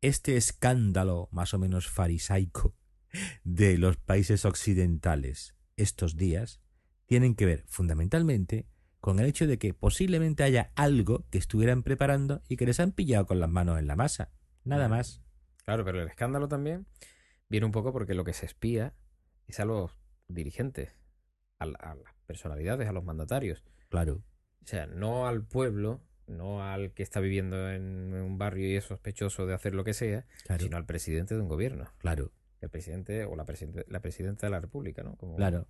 [0.00, 2.76] este escándalo más o menos farisaico
[3.44, 6.60] de los países occidentales estos días
[7.06, 8.66] tienen que ver fundamentalmente
[9.00, 12.92] con el hecho de que posiblemente haya algo que estuvieran preparando y que les han
[12.92, 14.30] pillado con las manos en la masa.
[14.64, 15.22] Nada más.
[15.64, 16.86] Claro, pero el escándalo también
[17.48, 18.94] viene un poco porque lo que se espía
[19.46, 19.90] es a los
[20.28, 20.96] dirigentes,
[21.58, 23.62] a, la- a las personalidades, a los mandatarios.
[23.90, 24.22] Claro.
[24.62, 28.84] O sea, no al pueblo, no al que está viviendo en un barrio y es
[28.84, 30.62] sospechoso de hacer lo que sea, Claro.
[30.64, 31.92] sino al presidente de un gobierno.
[31.98, 32.32] Claro.
[32.62, 35.16] El presidente o la, presidente, la presidenta de la República, ¿no?
[35.16, 35.68] Como- Claro.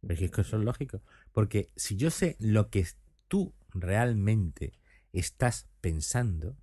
[0.00, 1.02] Pero es que eso es lógico.
[1.32, 2.86] Porque si yo sé lo que
[3.28, 4.72] tú realmente
[5.12, 6.56] estás pensando,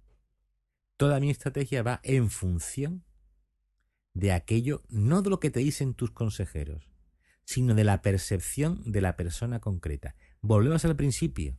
[0.98, 3.04] toda mi estrategia va en función
[4.14, 6.90] de aquello, no de lo que te dicen tus consejeros,
[7.46, 10.16] sino de la percepción de la persona concreta.
[10.42, 11.58] Volvemos al principio.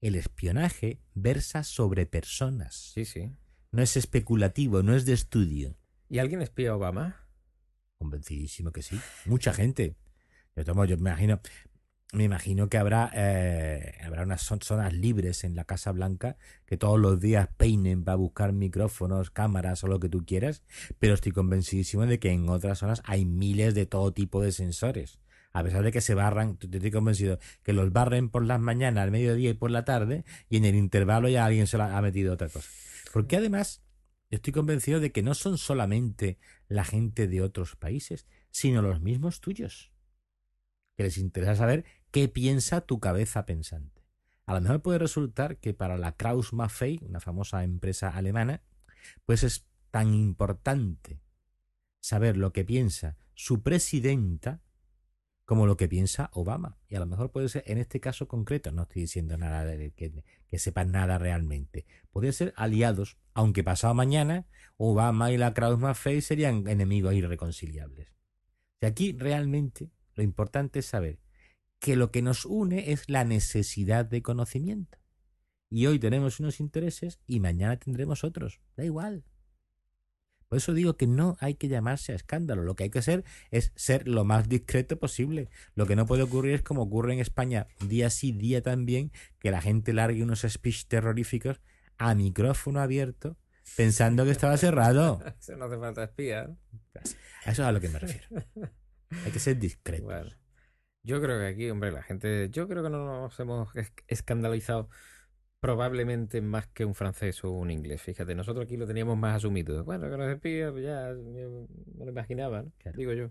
[0.00, 2.92] El espionaje versa sobre personas.
[2.94, 3.36] Sí, sí.
[3.72, 5.76] No es especulativo, no es de estudio.
[6.08, 7.28] ¿Y alguien espía a Obama?
[7.98, 8.98] Convencidísimo que sí.
[9.26, 9.96] Mucha gente.
[10.56, 11.40] Yo, yo me imagino,
[12.12, 16.36] me imagino que habrá, eh, habrá unas zonas libres en la Casa Blanca
[16.66, 20.62] que todos los días peinen para buscar micrófonos, cámaras o lo que tú quieras,
[20.98, 25.20] pero estoy convencidísimo de que en otras zonas hay miles de todo tipo de sensores.
[25.52, 29.02] A pesar de que se barran, yo estoy convencido que los barren por las mañanas,
[29.02, 32.02] al mediodía y por la tarde, y en el intervalo ya alguien se la ha
[32.02, 32.68] metido otra cosa.
[33.12, 33.82] Porque además,
[34.30, 39.40] estoy convencido de que no son solamente la gente de otros países, sino los mismos
[39.40, 39.89] tuyos.
[41.00, 44.04] Que les interesa saber qué piensa tu cabeza pensante.
[44.44, 48.60] A lo mejor puede resultar que para la Kraus Maffei, una famosa empresa alemana,
[49.24, 51.22] pues es tan importante
[52.00, 54.60] saber lo que piensa su presidenta
[55.46, 56.76] como lo que piensa Obama.
[56.86, 59.92] Y a lo mejor puede ser en este caso concreto, no estoy diciendo nada de
[59.92, 61.86] que, que sepan nada realmente.
[62.10, 64.44] Podrían ser aliados, aunque pasado mañana
[64.76, 68.12] Obama y la Kraus Maffei serían enemigos irreconciliables.
[68.82, 69.88] Y aquí realmente
[70.20, 71.18] lo importante es saber
[71.78, 74.98] que lo que nos une es la necesidad de conocimiento.
[75.70, 78.60] Y hoy tenemos unos intereses y mañana tendremos otros.
[78.76, 79.24] Da igual.
[80.46, 82.64] Por eso digo que no hay que llamarse a escándalo.
[82.64, 85.48] Lo que hay que hacer es ser lo más discreto posible.
[85.74, 89.50] Lo que no puede ocurrir es como ocurre en España día sí, día también, que
[89.50, 91.62] la gente largue unos speech terroríficos
[91.96, 93.38] a micrófono abierto
[93.74, 95.22] pensando que estaba cerrado.
[95.40, 96.42] Eso no hace falta espía.
[97.46, 98.28] A eso es a lo que me refiero.
[99.24, 100.04] Hay que ser discretos.
[100.04, 100.30] Bueno,
[101.02, 104.88] yo creo que aquí, hombre, la gente, yo creo que no nos hemos es- escandalizado
[105.60, 108.00] probablemente más que un francés o un inglés.
[108.02, 109.84] Fíjate, nosotros aquí lo teníamos más asumido.
[109.84, 112.72] Bueno, que los espías, pues ya no lo imaginaba, ¿no?
[112.78, 112.96] Claro.
[112.96, 113.30] digo yo.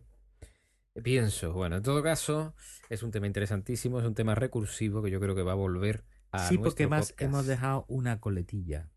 [1.04, 2.54] Pienso, bueno, en todo caso,
[2.90, 6.04] es un tema interesantísimo, es un tema recursivo que yo creo que va a volver
[6.32, 8.90] a Sí, porque más podcast hemos dejado una coletilla,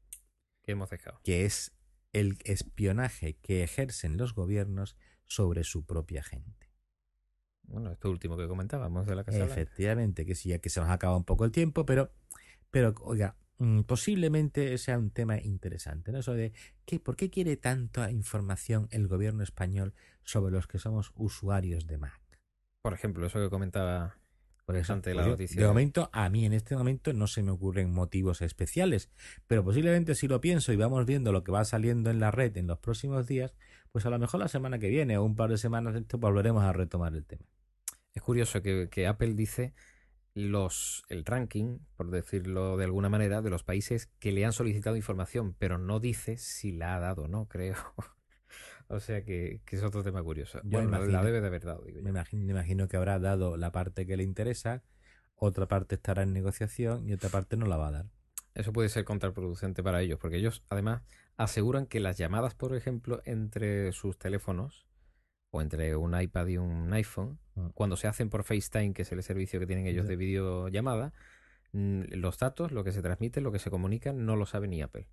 [0.63, 1.21] que hemos dejado.
[1.23, 1.73] que es
[2.13, 6.62] el espionaje que ejercen los gobiernos sobre su propia gente.
[7.73, 9.55] Bueno, esto último que comentábamos de la Casa Blanca.
[9.55, 12.11] Efectivamente, que sí, ya que se nos acaba un poco el tiempo, pero,
[12.71, 16.19] pero oiga, mm, posiblemente sea un tema interesante, ¿no?
[16.19, 16.53] Eso de
[16.85, 21.97] ¿qué, ¿por qué quiere tanta información el gobierno español sobre los que somos usuarios de
[21.97, 22.21] Mac?
[22.83, 24.19] Por ejemplo, eso que comentaba
[24.67, 27.43] Por eso, Ante la noticia de de- momento, a mí en este momento no se
[27.43, 29.09] me ocurren motivos especiales,
[29.47, 32.55] pero posiblemente si lo pienso y vamos viendo lo que va saliendo en la red
[32.59, 33.55] en los próximos días,
[33.93, 36.19] pues a lo mejor la semana que viene o un par de semanas de esto
[36.19, 37.45] volveremos a retomar el tema.
[38.15, 39.75] Es curioso que, que Apple dice
[40.35, 44.97] los el ranking, por decirlo de alguna manera, de los países que le han solicitado
[44.97, 47.77] información, pero no dice si la ha dado o no, creo.
[48.89, 50.61] o sea que, que, es otro tema curioso.
[50.63, 52.05] Yo bueno, imagino- la debe de haber dado, digo yo.
[52.05, 54.83] Me imagino, me imagino que habrá dado la parte que le interesa,
[55.35, 58.07] otra parte estará en negociación y otra parte no la va a dar.
[58.55, 61.03] Eso puede ser contraproducente para ellos, porque ellos además
[61.37, 64.87] aseguran que las llamadas, por ejemplo, entre sus teléfonos
[65.51, 67.71] o entre un iPad y un iPhone, Ah.
[67.75, 71.13] cuando se hacen por FaceTime, que es el servicio que tienen ellos de videollamada,
[71.73, 74.81] mm, los datos, lo que se transmite, lo que se comunica, no lo sabe ni
[74.83, 75.07] Apple.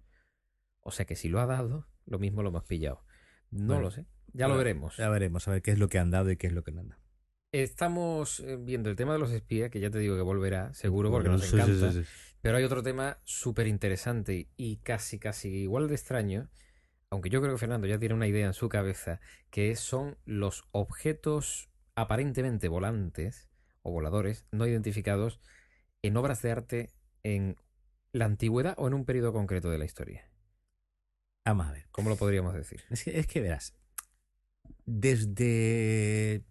[0.81, 3.03] O sea que si lo ha dado, lo mismo lo hemos pillado.
[3.51, 4.05] No Bueno, lo sé.
[4.33, 4.97] Ya lo Bueno, veremos.
[4.97, 6.71] Ya veremos, a ver qué es lo que han dado y qué es lo que
[6.71, 7.01] no han dado.
[7.51, 11.09] Estamos eh, viendo el tema de los espías, que ya te digo que volverá, seguro,
[11.09, 11.91] porque nos Sí, sí, encanta.
[11.91, 12.09] sí, sí.
[12.41, 16.49] Pero hay otro tema súper interesante y casi, casi igual de extraño,
[17.09, 20.63] aunque yo creo que Fernando ya tiene una idea en su cabeza, que son los
[20.71, 21.68] objetos
[22.01, 23.49] aparentemente volantes
[23.81, 25.39] o voladores no identificados
[26.01, 27.57] en obras de arte en
[28.11, 30.29] la antigüedad o en un periodo concreto de la historia.
[31.45, 31.87] Vamos a ver.
[31.91, 32.83] ¿Cómo lo podríamos decir?
[32.89, 33.75] Es que, es que verás,
[34.85, 36.45] desde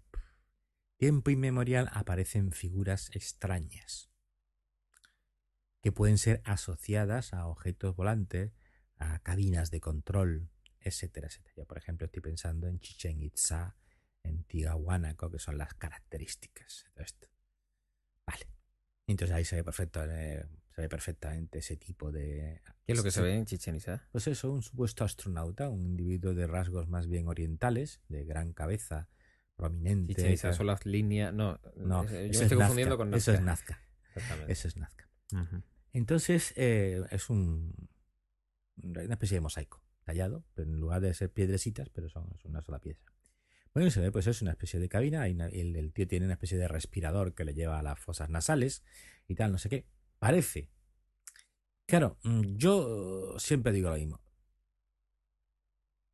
[0.98, 4.10] tiempo inmemorial aparecen figuras extrañas
[5.80, 8.52] que pueden ser asociadas a objetos volantes,
[8.96, 11.54] a cabinas de control, etcétera, etcétera.
[11.56, 13.76] Yo, por ejemplo, estoy pensando en Chichen Itza,
[14.22, 17.28] en Tiahuanaco, que son las características de todo esto.
[18.26, 18.46] Vale.
[19.06, 22.62] Entonces ahí se ve, perfecto, eh, se ve perfectamente ese tipo de...
[22.84, 24.06] ¿Qué es lo que se ve en Chichen Itza?
[24.12, 29.08] Pues eso, un supuesto astronauta, un individuo de rasgos más bien orientales, de gran cabeza,
[29.56, 30.14] prominente.
[30.14, 31.32] Chichen Itza son las líneas...
[31.32, 33.74] No, No, yo me estoy es confundiendo Nazca, con Eso es Nazca.
[33.74, 33.88] Nazca.
[34.14, 34.52] Exactamente.
[34.52, 35.08] Eso es Nazca.
[35.92, 37.74] Entonces, eh, es un,
[38.82, 42.62] una especie de mosaico tallado, pero en lugar de ser piedrecitas, pero son es una
[42.62, 43.04] sola pieza.
[43.74, 46.34] Bueno, se ve, pues es una especie de cabina, una- el, el tío tiene una
[46.34, 48.82] especie de respirador que le lleva a las fosas nasales
[49.26, 49.86] y tal, no sé qué.
[50.18, 50.70] Parece.
[51.86, 54.20] Claro, mm, yo siempre digo lo mismo.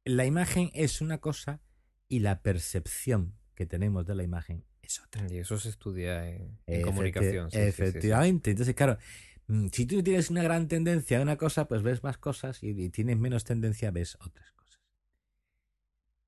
[0.04, 1.60] La imagen es una cosa
[2.08, 5.26] y la percepción que tenemos de la imagen es otra.
[5.32, 7.50] Y eso se estudia en, comunicación.
[7.50, 7.82] sí, sí, sí, sí.
[7.82, 8.50] efectivamente.
[8.50, 8.98] Entonces, claro,
[9.46, 12.68] mm, si tú tienes una gran tendencia a una cosa, pues ves más cosas y,
[12.70, 14.53] y tienes menos tendencia, ves otras.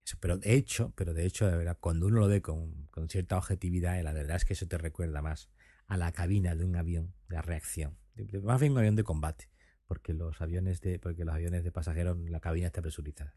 [0.06, 3.08] Eso, pero de hecho, pero de hecho, de verdad, cuando uno lo ve con, con
[3.08, 5.50] cierta objetividad, eh, la verdad es que eso te recuerda más
[5.88, 7.98] a la cabina de un avión de reacción.
[8.44, 9.50] Más bien un avión de combate.
[9.86, 13.34] Porque los aviones de, porque los aviones de pasajeros, la cabina está presurizada.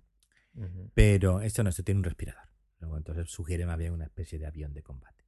[0.93, 2.49] Pero esto no, esto tiene un respirador.
[2.81, 5.25] Entonces sugiere más bien una especie de avión de combate.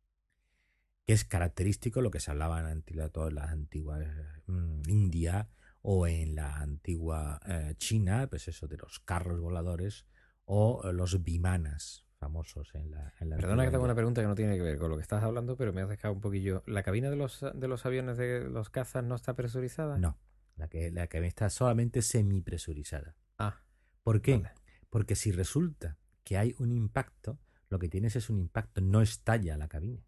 [1.05, 4.05] Que es característico lo que se hablaba en antigua- todas las antiguas
[4.45, 5.49] mm, India
[5.81, 10.05] o en la antigua eh, China, pues eso de los carros voladores
[10.53, 13.95] o eh, los vimanas famosos en la, en la Perdona que te haga antigua una
[13.95, 16.13] pregunta que no tiene que ver con lo que estás hablando, pero me has dejado
[16.13, 16.61] un poquillo.
[16.67, 19.97] ¿La cabina de los, de los aviones de los cazas no está presurizada?
[19.97, 20.19] No,
[20.57, 23.15] la que, la que está solamente semipresurizada.
[23.39, 23.61] Ah,
[24.03, 24.39] ¿Por qué?
[24.39, 24.51] Vale.
[24.89, 29.55] Porque si resulta que hay un impacto, lo que tienes es un impacto, no estalla
[29.55, 30.05] la cabina.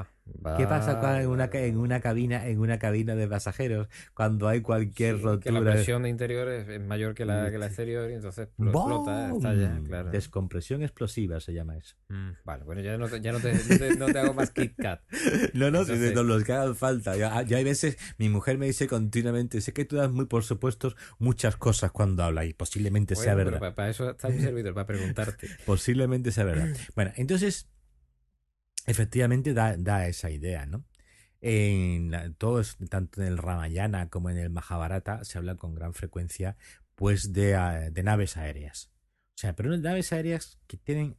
[0.00, 0.06] Ah.
[0.56, 4.62] ¿Qué pasa cuando en una, en una cabina en una cabina de pasajeros cuando hay
[4.62, 5.72] cualquier Sí, que la rotura?
[5.74, 9.30] presión de interior es, es mayor que la, que la exterior y entonces lo explota,
[9.86, 10.10] claro.
[10.10, 11.96] Descompresión explosiva se llama eso.
[12.08, 14.50] Mm, vale, bueno, ya no te, ya no te, no te- no te hago más
[14.50, 15.02] Kit Kat.
[15.52, 17.16] No, no, si Entonces- de los que hagan falta.
[17.16, 20.42] Ya, ya hay veces, mi mujer me dice continuamente, sé que tú das muy por
[20.42, 23.68] supuesto muchas cosas cuando hablas y posiblemente sea Bueno, pero verdad.
[23.72, 25.48] pa- para, eso está mi servidor, para preguntarte.
[25.66, 26.68] Posiblemente sea verdad.
[26.94, 27.68] Bueno, entonces,
[28.86, 30.84] efectivamente da, da esa idea, ¿no?
[31.40, 35.74] En la- todo es- tanto en el Ramayana como en el Mahabharata se habla con
[35.74, 36.56] gran frecuencia
[36.96, 38.90] pues de, ah, de naves aéreas.
[39.36, 41.16] O sea, pero naves aéreas que tienen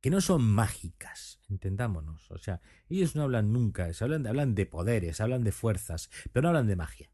[0.00, 2.30] que no son mágicas, entendámonos.
[2.30, 6.42] O sea, ellos no hablan nunca, se hablan, hablan de poderes, hablan de fuerzas, pero
[6.42, 7.10] no hablan de magia.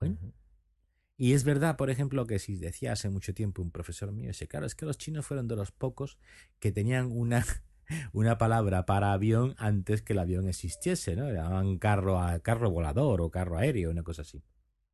[0.00, 0.18] Bueno,
[1.16, 4.46] y es verdad, por ejemplo, que si decía hace mucho tiempo un profesor mío, dice,
[4.46, 6.18] claro, es que los chinos fueron de los pocos
[6.60, 7.44] que tenían una,
[8.12, 11.26] una palabra para avión antes que el avión existiese, ¿no?
[11.28, 14.42] Le llamaban carro, a, carro volador o carro aéreo, una cosa así.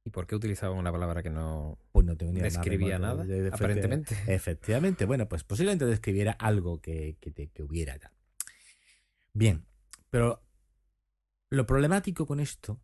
[0.07, 3.25] ¿Y por qué utilizaban una palabra que no Pues no más describía nada?
[3.25, 4.15] de- de- aparentemente.
[4.27, 7.99] Efectivamente, bueno, pues posiblemente describiera algo que, que, te- que hubiera.
[7.99, 8.13] tal.
[9.33, 9.65] Bien,
[10.11, 10.43] pero
[11.51, 12.81] lo problemático con esto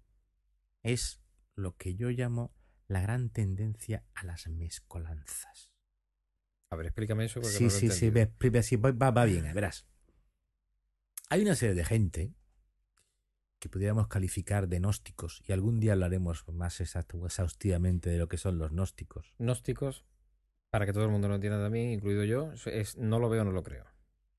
[0.82, 1.20] es
[1.56, 2.54] lo que yo llamo
[2.88, 5.72] la gran tendencia a las mezcolanzas.
[6.70, 8.32] A ver, explícame eso porque Sí, no lo sí, sí, entendido.
[8.40, 9.86] ve- ve- sí, va- va bien, verás.
[11.33, 12.35] Hay una serie de gente
[13.61, 18.59] que pudiéramos calificar de gnósticos, y algún día hablaremos más exhaustivamente de lo que son
[18.59, 19.33] los gnósticos.
[19.39, 20.05] Gnósticos,
[20.70, 23.53] para que todo el mundo lo entienda también, incluido yo, es no lo veo, no
[23.53, 23.85] lo creo.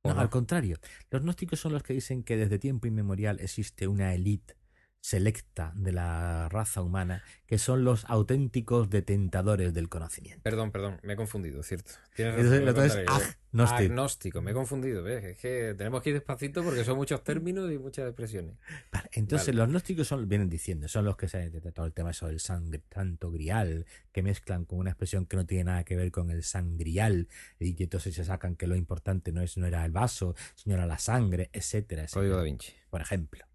[0.04, 0.80] No, al contrario.
[1.10, 4.58] Los gnósticos son los que dicen que desde tiempo inmemorial existe una élite
[5.02, 10.42] selecta de la raza humana, que son los auténticos detentadores del conocimiento.
[10.44, 11.92] Perdón, perdón, me he confundido, cierto.
[12.16, 12.68] Tienes razón.
[12.68, 13.08] Entonces,
[13.52, 13.78] agnóstico.
[13.84, 15.04] agnóstico, me he confundido.
[15.04, 15.24] ¿ves?
[15.24, 18.56] Es que tenemos que ir despacito porque son muchos términos y muchas expresiones.
[18.92, 19.58] Vale, entonces Vale.
[19.58, 22.40] los gnósticos son, vienen diciendo, son los que saben de todo el tema eso del
[22.40, 26.30] sangre, tanto grial, que mezclan con una expresión que no tiene nada que ver con
[26.30, 27.28] el sangrial,
[27.60, 30.76] y que entonces se sacan que lo importante no es no era el vaso, sino
[30.76, 32.22] era la sangre, etcétera, etcétera.
[32.22, 32.72] Código da Vinci.
[32.90, 33.51] Por ejemplo.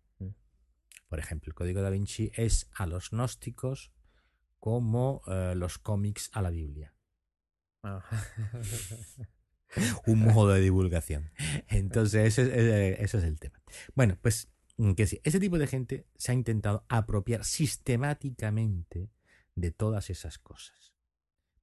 [1.17, 3.91] Por ejemplo, el código da Vinci es a los gnósticos
[4.59, 6.93] como eh, los cómics a la Biblia.
[7.83, 8.05] Ah.
[10.07, 11.31] un modo de divulgación.
[11.69, 13.63] Entonces, ese, es el tema.
[13.95, 19.11] Bueno, pues mm, que sí, ese tipo de gente se ha intentado apropiar sistemáticamente
[19.55, 20.93] de todas esas cosas.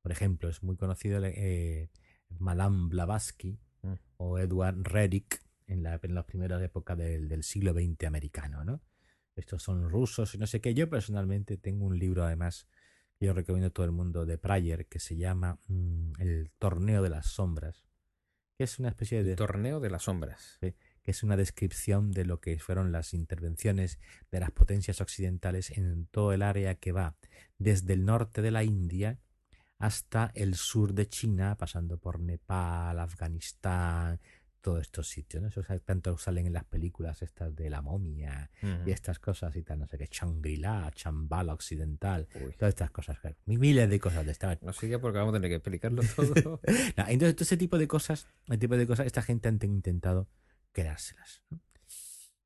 [0.01, 1.91] Por ejemplo, es muy conocido eh,
[2.39, 3.93] Madame Blavatsky Mm.
[4.18, 8.82] o Edward Reddick en, la, en las primeras épocas del, del siglo XX americano, ¿no?
[9.36, 10.74] Estos son rusos y no sé qué.
[10.74, 12.68] Yo personalmente tengo un libro, además,
[13.20, 17.02] que yo recomiendo a todo el mundo de Prayer, que se llama mm, El Torneo
[17.02, 17.86] de las Sombras,
[18.58, 20.58] que es una especie de El torneo de las sombras.
[20.60, 24.00] que es una descripción de lo que fueron las intervenciones
[24.32, 27.18] de las potencias occidentales en todo el área que va
[27.58, 29.20] desde el norte de la India
[29.80, 34.22] hasta el sur de China, pasando por Nepal, Afganistán,
[34.64, 35.43] todos estos sitios.
[35.43, 35.49] ¿no?
[35.49, 38.49] Eso sa- tanto salen en las películas estas de la momia
[38.86, 42.53] y estas cosas y tal, no sé qué, Shangri-La, Chambala Occidental, Uy.
[42.57, 44.61] todas estas cosas, claro, miles de cosas de estas.
[44.64, 46.59] No sigue porque vamos a tener que explicarlo todo.
[46.97, 50.30] No, entonces, todo ese tipo de cosas, el tipo de cosas, esta gente han intentado
[50.72, 51.43] quedárselas.
[51.49, 51.59] ¿no?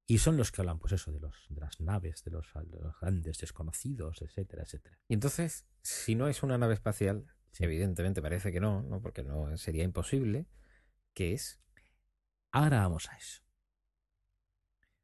[0.09, 2.80] Y son los que hablan, pues eso, de, los, de las naves, de los, de
[2.80, 4.97] los grandes desconocidos, etcétera, etcétera.
[5.07, 7.63] y entonces, si no es una nave espacial, Sí.
[7.63, 9.01] evidentemente parece que no, ¿no?
[9.01, 10.45] Porque no sería imposible.
[11.13, 11.59] ¿Qué es?
[12.58, 13.43] Ahora vamos a eso.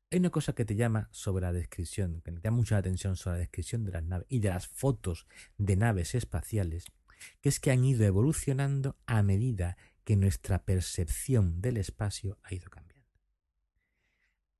[0.09, 3.15] Hay una cosa que te llama sobre la descripción, que me llama mucha la atención
[3.15, 5.27] sobre la descripción de las naves y de las fotos
[5.59, 6.85] de naves espaciales,
[7.41, 12.71] que es que han ido evolucionando a medida que nuestra percepción del espacio ha ido
[12.71, 13.07] cambiando.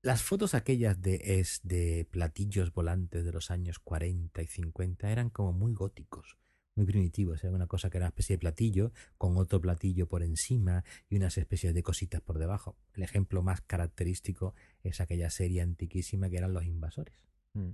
[0.03, 5.31] Las fotos aquellas de, es, de platillos volantes de los años 40 y 50 eran
[5.31, 6.37] como muy góticos,
[6.75, 7.43] muy primitivos.
[7.43, 11.15] Era una cosa que era una especie de platillo con otro platillo por encima y
[11.17, 12.75] unas especies de cositas por debajo.
[12.93, 17.15] El ejemplo más característico es aquella serie antiquísima que eran los invasores.
[17.53, 17.69] Mm,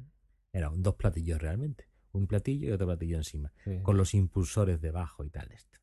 [0.52, 3.80] Eran dos platillos realmente, un platillo y otro platillo encima, sí.
[3.84, 5.78] con los impulsores debajo y tal esto.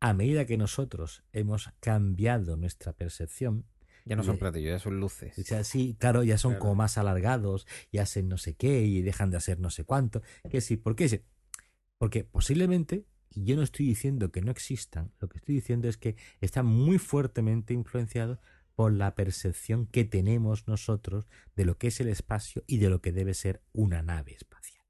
[0.00, 3.66] A medida que nosotros hemos cambiado nuestra percepción,
[4.04, 5.38] Ya no son platillos, ya son luces.
[5.38, 6.60] o sea, sí, claro, ya son Claro.
[6.62, 10.22] como más alargados y hacen no sé qué y dejan de hacer no sé cuánto.
[10.50, 11.08] Que sí, ¿por qué?
[11.08, 11.20] Sí,
[12.02, 15.96] Porque posiblemente, y yo no estoy diciendo que no existan, lo que estoy diciendo es
[15.96, 18.40] que están muy fuertemente influenciados
[18.74, 23.00] por la percepción que tenemos nosotros de lo que es el espacio y de lo
[23.00, 24.84] que debe ser una nave espacial.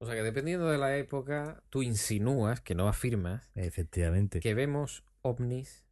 [0.00, 4.40] O sea que dependiendo de la época, tú insinúas, que no afirmas, Efectivamente.
[4.40, 5.86] que vemos ovnis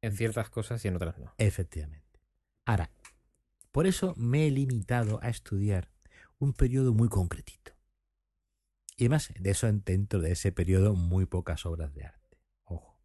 [0.00, 1.34] en ciertas cosas y en otras no.
[1.36, 2.22] Efectivamente.
[2.64, 2.90] Ahora,
[3.70, 5.90] por eso me he limitado a estudiar
[6.38, 7.69] un periodo muy concretito.
[9.00, 12.36] Y además, de eso dentro de ese periodo, muy pocas obras de arte.
[12.64, 13.00] Ojo.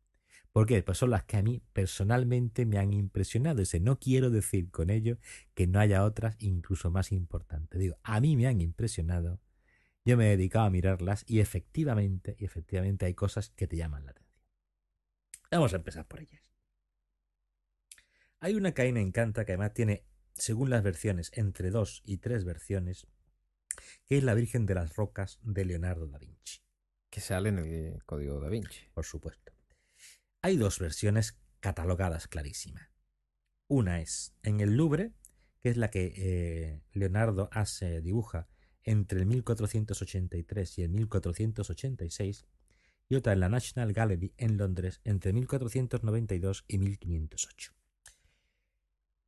[0.51, 0.83] ¿Por qué?
[0.83, 3.61] Pues son las que a mí personalmente me han impresionado.
[3.61, 5.19] Ese no quiero decir con ello
[5.53, 7.79] que no haya otras incluso más importantes.
[7.79, 9.39] Digo, a mí me han impresionado.
[10.03, 14.03] Yo me he dedicado a mirarlas y efectivamente, y efectivamente hay cosas que te llaman
[14.03, 14.35] la atención.
[15.49, 16.43] Vamos a empezar por ellas.
[18.41, 22.01] Hay una que a mí me encanta, que además tiene, según las versiones, entre dos
[22.03, 23.07] y tres versiones,
[24.05, 26.59] que es la Virgen de las Rocas de Leonardo da Vinci,
[27.09, 28.87] Que sale en el código da Vinci.
[28.93, 29.53] por supuesto.
[30.41, 32.89] Hay dos versiones catalogadas clarísimas.
[33.67, 35.13] Una es en el Louvre,
[35.59, 38.47] que es la que eh, Leonardo hace, dibuja
[38.83, 42.45] entre el 1483 y el 1486,
[43.09, 47.73] y otra en la National Gallery en Londres entre 1492 y 1508.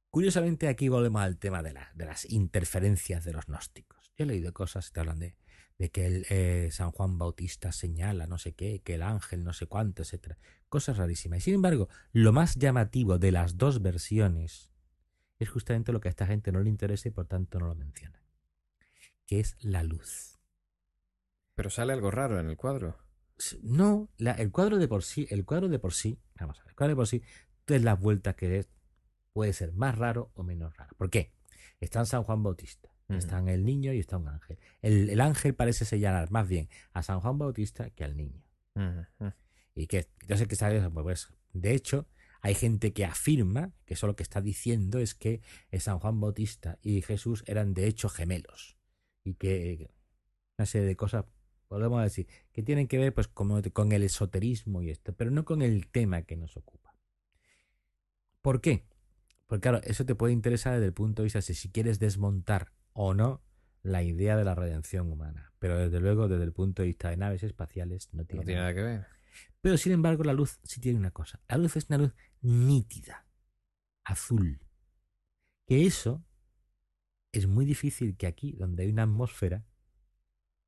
[0.10, 3.97] Curiosamente, aquí volvemos al tema de, la- de las interferencias de los gnósticos.
[4.18, 5.36] Yo he leído cosas que te hablan de,
[5.78, 9.54] de que el, eh, San Juan Bautista señala no sé qué, que el ángel no
[9.54, 10.38] sé cuánto, etcétera.
[10.70, 11.40] Cosas rarísimas.
[11.40, 14.72] Y sin embargo, lo más llamativo de las dos versiones
[15.40, 17.76] es justamente lo que a esta gente no le interesa y por tanto no lo
[17.76, 18.24] menciona.
[19.28, 20.40] Que es la luz.
[21.54, 22.98] Pero sale algo raro en el cuadro.
[23.62, 26.70] No, la- el cuadro de por sí, el cuadro de por sí, vamos a ver,
[26.72, 27.22] el cuadro de por sí,
[27.68, 28.70] es las vueltas que es,
[29.32, 30.96] puede ser más raro o menos raro.
[30.98, 31.34] ¿Por qué?
[31.80, 33.18] Está en San Juan Bautista, Ujú.
[33.20, 34.60] está el niño y está un ángel.
[34.82, 38.44] El, el ángel parece señalar más bien a San Juan Bautista que al niño.
[39.74, 42.08] Y que yo sé que sabes, pues, de hecho,
[42.42, 45.42] Hay gente que afirma que eso lo que está diciendo es que
[45.80, 48.78] San Juan Bautista y Jesús eran de hecho gemelos
[49.24, 49.90] y que
[50.58, 51.26] una serie de cosas,
[51.68, 55.46] podemos decir, que tienen que ver pues con, con el esoterismo y esto, pero no
[55.46, 56.96] con el tema que nos ocupa.
[58.42, 58.86] ¿Por qué?
[59.48, 62.72] Porque claro, eso te puede interesar desde el punto de vista de si quieres desmontar
[63.00, 63.44] o no
[63.84, 65.54] la idea de la redención humana.
[65.60, 68.82] Pero desde luego, desde el punto de vista de naves espaciales, no tiene, nada que
[68.82, 69.08] ver.
[69.62, 71.40] Pero sin embargo, la luz sí tiene una cosa.
[71.48, 73.28] La luz es una luz nítida,
[74.04, 74.62] azul.
[75.68, 76.26] Que eso
[77.32, 79.64] es muy difícil que aquí, donde hay una atmósfera,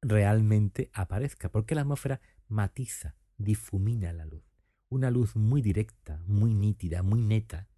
[0.01, 1.49] realmente aparezca.
[1.49, 4.43] Porque la atmósfera matiza, difumina la luz.
[4.88, 7.69] Una luz muy directa, muy nítida, muy neta,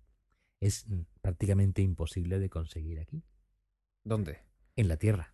[0.59, 0.87] es
[1.21, 3.23] prácticamente imposible de conseguir aquí.
[4.03, 4.39] ¿Dónde?
[4.75, 5.33] En la Tierra.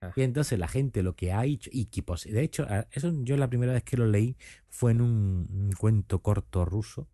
[0.00, 0.12] Ah.
[0.16, 3.48] Y entonces la gente lo que ha hecho, y que de hecho, eso yo la
[3.48, 4.36] primera vez que lo leí
[4.68, 7.08] fue en un, cuento corto ruso,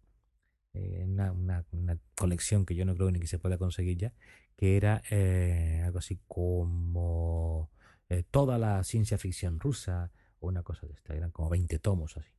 [0.72, 4.12] eh, una, una, colección que yo no creo ni que se pueda conseguir ya,
[4.56, 7.70] que era eh, algo así como
[8.08, 12.16] eh, toda la ciencia ficción rusa o una cosa de esta, eran como 20 tomos
[12.16, 12.30] así.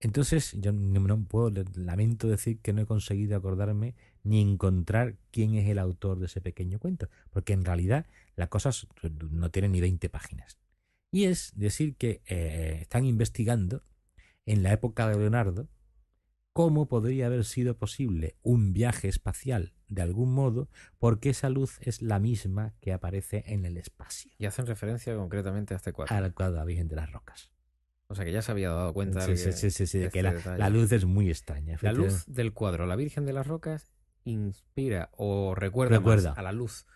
[0.00, 5.68] Entonces, yo no puedo, lamento decir que no he conseguido acordarme ni encontrar quién es
[5.68, 8.86] el autor de ese pequeño cuento, porque en realidad las cosas
[9.30, 10.58] no tienen ni 20 páginas.
[11.10, 13.82] Y es decir que eh, están investigando
[14.46, 15.68] en la época de Leonardo
[16.52, 20.68] cómo podría haber sido posible un viaje espacial de algún modo,
[20.98, 24.32] porque esa luz es la misma que aparece en el espacio.
[24.38, 26.14] Y hacen referencia concretamente a este cuadro.
[26.14, 27.50] Al cuadro de la Virgen de las Rocas.
[28.10, 30.56] O sea que ya se había dado cuenta sí, sí, sí, sí, de que este
[30.56, 31.76] la, luz es muy extraña.
[31.82, 33.92] La luz del cuadro, la Virgen de las Rocas,
[34.24, 36.86] inspira o recuerda, Más a la luz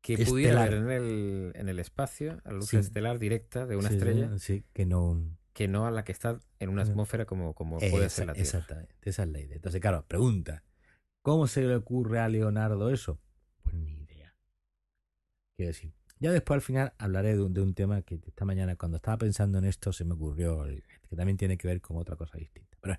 [0.00, 3.88] que pudiera haber en el, en el espacio, a la luz estelar directa de una
[3.88, 4.38] estrella.
[4.38, 5.20] Sí, que no.
[5.52, 8.44] Que no a la que está en una atmósfera como, como puede ser la Tierra.
[8.44, 9.56] Exactamente, esa es la idea.
[9.56, 10.64] Entonces, claro, pregunta:
[11.22, 13.20] ¿cómo se le ocurre a Leonardo eso?
[13.62, 14.36] Pues ni idea.
[15.56, 19.18] Quiero decir, ya después al final hablaré de un, tema que esta mañana cuando estaba
[19.18, 20.64] pensando en esto se me ocurrió,
[21.08, 22.76] que también tiene que ver con otra cosa distinta.
[22.80, 22.98] Pero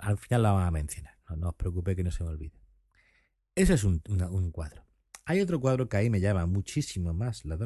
[0.00, 2.62] al final la vamos a mencionar, no, os preocupéis que no se me olvide.
[3.54, 4.00] Ese es un,
[4.52, 4.86] cuadro.
[5.24, 7.58] Hay otro cuadro que ahí me llama muchísimo más la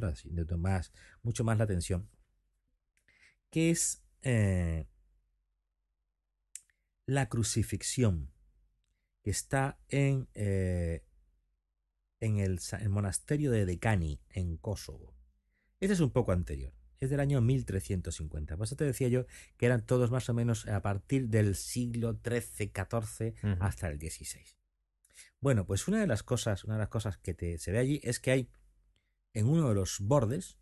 [0.57, 0.93] más,
[1.23, 2.09] mucho más la atención,
[3.51, 4.89] que es eh,
[7.07, 8.33] la crucifixión,
[9.23, 11.06] que está en eh,
[12.27, 12.61] en el,
[12.91, 15.15] monasterio de Decani, en Kosovo.
[15.81, 18.57] Este es un poco anterior, es del año 1350.
[18.57, 22.19] Por eso te decía yo que eran todos más o menos a partir del siglo
[22.23, 24.45] XIII, XIV hasta el XVI.
[25.41, 28.01] Bueno, pues una de las cosas, una de las cosas que te, se ve allí
[28.03, 28.51] es que hay
[29.33, 30.59] en uno de los bordes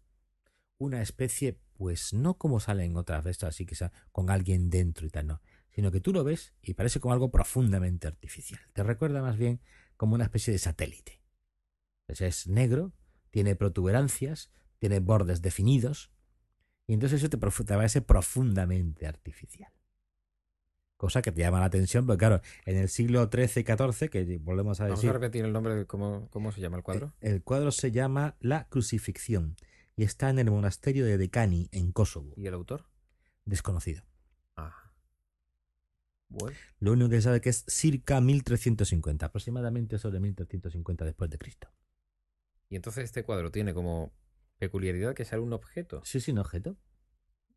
[0.76, 5.10] una especie, pues no como salen otras veces, así que sea con alguien dentro y
[5.10, 5.40] tal, no,
[5.70, 8.60] sino que tú lo ves y parece como algo profundamente artificial.
[8.74, 9.60] Te recuerda más bien
[9.96, 11.23] como una especie de satélite
[12.08, 12.92] es negro,
[13.30, 16.10] tiene protuberancias, tiene bordes definidos,
[16.86, 19.72] y entonces eso te, te parece profundamente artificial.
[20.96, 24.38] Cosa que te llama la atención, porque claro, en el siglo XIII y XIV, que
[24.38, 25.08] volvemos a decir...
[25.08, 27.12] Vamos a repetir el nombre de cómo, cómo se llama el cuadro.
[27.20, 29.56] El, cuadro se llama La Crucifixión
[29.96, 32.32] y está en el monasterio de Decani, en Kosovo.
[32.36, 32.84] ¿Y el autor?
[33.44, 34.04] Desconocido.
[34.56, 34.92] Ah.
[36.28, 36.56] Bueno.
[36.78, 41.68] Lo único que se sabe que es circa 1350, aproximadamente sobre 1350 después de Cristo.
[42.68, 44.12] Y entonces este cuadro tiene como
[44.58, 46.02] peculiaridad que sea un objeto.
[46.04, 46.76] Sí, sí, un objeto.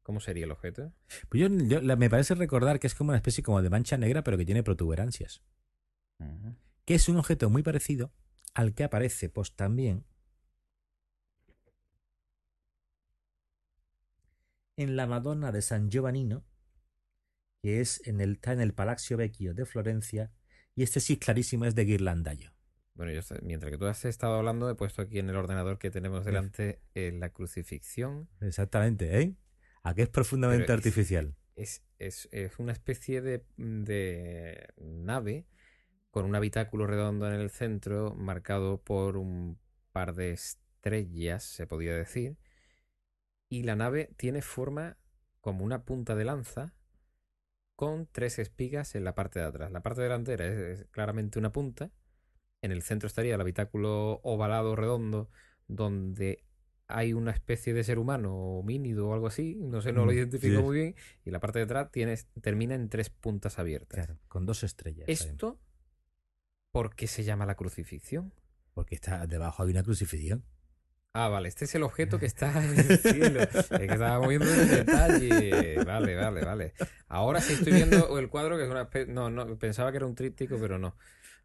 [0.04, 0.94] ¿Cómo sería el objeto?
[1.30, 4.38] Pues yo, me parece recordar que es como una especie como de mancha negra, pero
[4.38, 5.44] que tiene protuberancias.
[6.86, 8.14] Que es un objeto muy parecido
[8.54, 10.06] al que aparece, pues también,
[14.78, 16.46] en la Madonna de San Giovannino,
[17.62, 20.32] que es en el, está en el Palazzo Vecchio de Florencia,
[20.74, 22.57] y este sí clarísimo es de Ghirlandaio.
[22.98, 25.92] Bueno, yo mientras que tú has estado hablando, he puesto aquí en el ordenador que
[25.92, 28.28] tenemos delante eh, la crucifixión.
[28.42, 29.36] Exactamente, ¿eh?
[29.84, 31.36] ¿A qué es profundamente artificial?
[31.56, 35.46] Es, es, es, una especie de, de nave
[36.10, 39.60] con un habitáculo redondo en el centro, marcado por un
[39.92, 42.40] par de estrellas, se podría decir.
[43.48, 44.98] Y la nave tiene forma
[45.40, 46.74] como una punta de lanza
[47.76, 49.72] con tres espigas en la parte de atrás.
[49.72, 51.92] La parte delantera es claramente una punta
[52.62, 55.30] en el centro estaría el habitáculo ovalado redondo
[55.68, 56.44] donde
[56.88, 60.62] hay una especie de ser humano homínido o algo así, no sé, no lo identifico
[60.62, 60.96] muy bien,
[61.26, 64.10] y la parte de atrás tiene, termina en tres puntas abiertas.
[64.28, 65.06] con dos estrellas.
[65.08, 65.60] ¿Esto
[66.72, 68.34] por qué se llama la crucifixión?
[68.74, 70.46] Porque está debajo hay una crucifixión.
[71.14, 73.42] Ah, vale, este es el objeto que está en el cielo.
[73.42, 75.84] Es que estaba moviendo el detalle.
[75.84, 76.74] Vale, vale, vale.
[77.08, 79.12] Ahora sí estoy viendo el cuadro que es una especie...
[79.12, 80.96] No, no, pensaba que era un tríptico, pero no.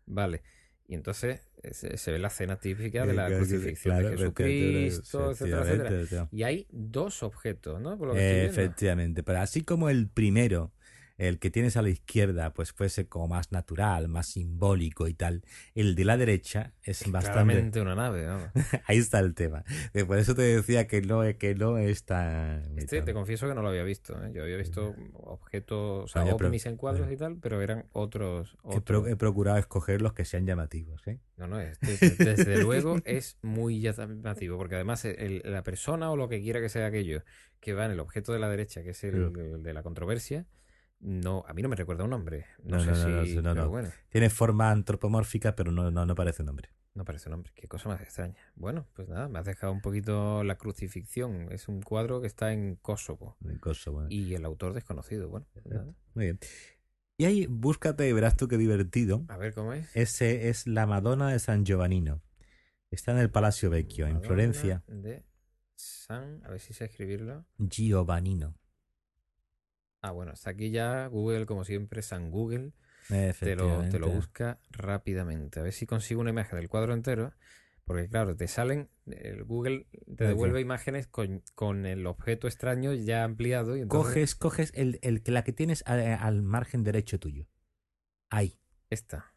[0.04, 0.42] Vale.
[0.89, 5.30] Y entonces se, se ve la escena típica de la Claro, crucifixión claro, de Jesucristo,
[5.30, 6.28] etcétera, etcétera.
[6.33, 7.97] Y hay dos objetos, ¿no?
[7.97, 8.45] Por lo que.
[8.45, 10.72] Efectivamente, pero así como el primero,
[11.18, 15.42] el que tienes a la izquierda, pues fuese como más natural, más simbólico y tal,
[15.74, 17.32] el de la derecha es bastante...
[17.32, 18.48] Claramente una nave, vamos.
[18.86, 19.64] Ahí está el tema.
[19.94, 22.60] Eh, Por eso te decía que no, que no está...
[22.76, 24.14] Este te confieso que no lo había visto.
[24.24, 24.30] ¿eh?
[24.34, 28.56] Yo había visto objetos, o sea, pero- ovnis en cuadros y tal, pero eran otros.
[28.62, 29.08] Otros.
[29.08, 31.18] he procurado escoger los que sean llamativos, ¿eh?
[31.36, 36.28] No, no, este, desde luego es muy llamativo, porque además el- la persona o lo
[36.28, 37.22] que quiera que sea aquello
[37.60, 39.32] que va en el objeto de la derecha, que es el
[39.62, 40.46] de la controversia,
[41.03, 42.46] no, a mí no me recuerda un nombre.
[42.64, 43.36] No, No, sé no, si.
[43.36, 46.70] no, bueno, Tiene forma antropomórfica, pero no, no, no parece un hombre.
[46.94, 47.53] no parece un nombre.
[47.55, 48.36] Qué cosa más extraña.
[48.55, 51.48] Bueno, pues nada, me has dejado un poquito la crucifixión.
[51.53, 54.07] Es un cuadro que está en Kosovo de Kosovo.
[54.09, 55.28] y el autor desconocido.
[55.28, 55.86] Bueno, pues nada.
[56.14, 56.38] Muy bien.
[57.18, 59.24] Y ahí, búscate y verás tú qué divertido.
[59.28, 59.94] A ver cómo es.
[59.96, 62.22] Ese es la Madonna de San Giovannino.
[62.90, 64.82] Está en el Palacio Vecchio, en Florencia.
[64.86, 65.24] De
[65.74, 67.44] San, a ver si sé escribirlo.
[67.59, 68.55] Giovannino.
[70.03, 72.72] Ah, bueno, está aquí ya Google, como siempre, San Google.
[73.09, 75.61] Te lo, te lo busca rápidamente.
[75.61, 77.32] A ver si consigo una imagen del cuadro entero.
[77.84, 79.86] Porque claro, te salen, el Google
[80.16, 83.76] te devuelve imágenes con, con el objeto extraño ya ampliado.
[83.76, 87.48] Y entonces Coges, coges el, el, que- la que tienes a- al margen derecho tuyo.
[88.30, 88.57] Ahí.
[88.88, 89.34] Esta.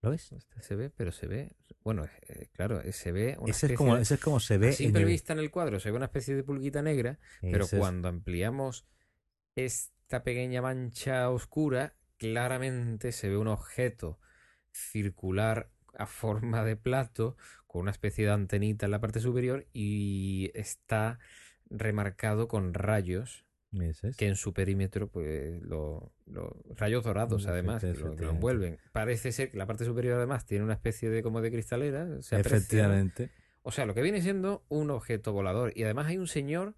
[0.00, 0.32] ¿Lo ves?
[0.32, 1.52] Esta se ve, pero se ve.
[1.82, 4.54] Bueno, eh, claro, eh, se ve una Ese es, como, de- ese es como se
[4.54, 4.68] a ve.
[4.68, 7.64] en simple el- vista en el cuadro se ve una especie de pulguita negra, pero
[7.64, 8.86] es- cuando ampliamos
[9.56, 14.18] esta pequeña mancha oscura, claramente se ve un objeto
[14.72, 17.36] circular a forma de plato
[17.66, 21.18] con una especie de antenita en la parte superior y está
[21.70, 23.44] remarcado con rayos
[23.80, 24.16] es.
[24.16, 28.34] que en su perímetro, pues, lo, lo- rayos dorados además, que lo, que lo efectivamente.
[28.36, 28.78] envuelven.
[28.92, 32.36] Parece ser que la parte superior además tiene una especie de como de cristalera, se
[32.36, 33.00] aprecia, ¿no?
[33.00, 33.30] Efectivamente.
[33.62, 35.72] O sea, lo que viene siendo un objeto volador.
[35.74, 36.74] Y además hay un señor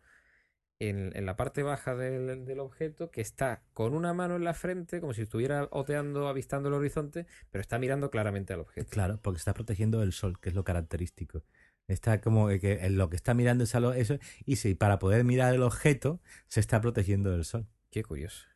[0.78, 4.54] en, en la parte baja del, del objeto que está con una mano en la
[4.54, 8.88] frente, como si estuviera oteando, avistando el horizonte, pero está mirando claramente al objeto.
[8.90, 11.44] Claro, porque está protegiendo el sol, que es lo característico.
[11.88, 14.98] Está como que en lo que está mirando es a lo- eso, y sí, para
[14.98, 17.66] poder mirar el objeto, se está protegiendo del sol.
[17.90, 18.46] Qué curioso.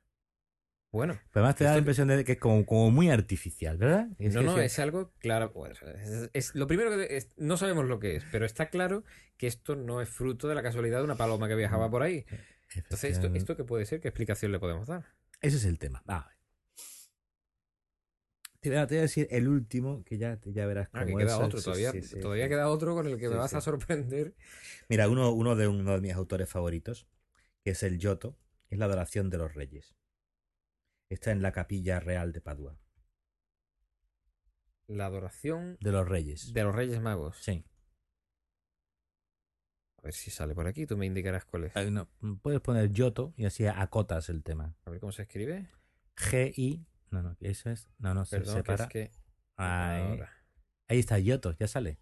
[0.93, 4.09] Bueno, Pero además te da la impresión de que es como, como muy artificial, ¿verdad?
[4.19, 5.53] Es no, no, es algo claro.
[5.55, 9.05] bueno, es, es- lo primero que es- no sabemos lo que es, pero está claro
[9.37, 12.25] que esto no es fruto de la casualidad de una paloma que viajaba por ahí.
[12.75, 13.29] Entonces, ¿esto.
[13.35, 14.01] ¿esto qué puede ser?
[14.01, 15.07] ¿Qué explicación le podemos dar?
[15.41, 16.03] Ese es el tema.
[16.09, 16.37] Va, a ver.
[18.61, 21.41] Te voy, a, decir el último, que ya, ya verás Ah, cómo que queda es.
[21.41, 22.51] otro, todavía, sí, sí, todavía sí.
[22.51, 24.35] queda otro con el que me vas a sorprender.
[24.89, 27.07] Mira, uno, uno, de, uno de mis autores favoritos,
[27.65, 28.37] que es el Giotto,
[28.69, 29.95] es la adoración de los reyes.
[31.11, 32.79] Está en la capilla real de Padua.
[34.87, 36.53] La adoración De los reyes.
[36.55, 37.37] de los Reyes Magos.
[37.43, 37.65] Sí.
[39.99, 41.93] A ver si sale por aquí, tú me indicarás cuál es.
[41.93, 42.09] No,
[42.41, 44.75] puedes poner Giotto y así acotas el tema.
[44.85, 45.69] A ver cómo se escribe.
[46.17, 46.87] G-I.
[47.11, 47.91] No, no, eso es.
[47.99, 48.85] No, no, se Perdón, que separa.
[48.85, 49.11] es que.
[49.57, 50.03] Ahí.
[50.03, 50.33] Ahora.
[50.89, 51.99] Ahí está Giotto, ya sale.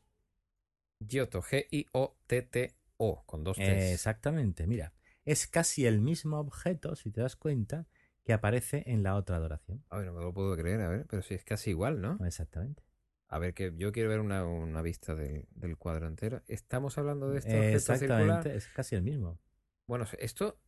[1.00, 3.66] Giotto, G-I-O-T-T-O, con dos T's.
[3.92, 4.92] Exactamente, mira.
[5.24, 7.86] Es casi el mismo objeto, si te das cuenta,
[8.28, 9.82] que aparece en la otra adoración.
[9.88, 12.18] A ver, no me lo puedo creer, a ver, pero sí es casi igual, ¿no?
[12.26, 12.82] Exactamente.
[13.26, 16.42] A ver, que yo quiero ver una, una vista del- del cuadro entero.
[16.46, 17.74] Estamos hablando de circular.
[17.74, 19.40] exactamente, es casi el mismo.
[19.86, 20.60] Bueno, esto,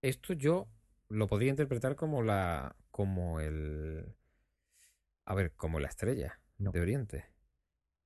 [0.00, 0.70] esto yo
[1.10, 4.16] lo podría interpretar como la, como el,
[5.26, 6.72] a ver, como la estrella No.
[6.72, 7.26] de Oriente,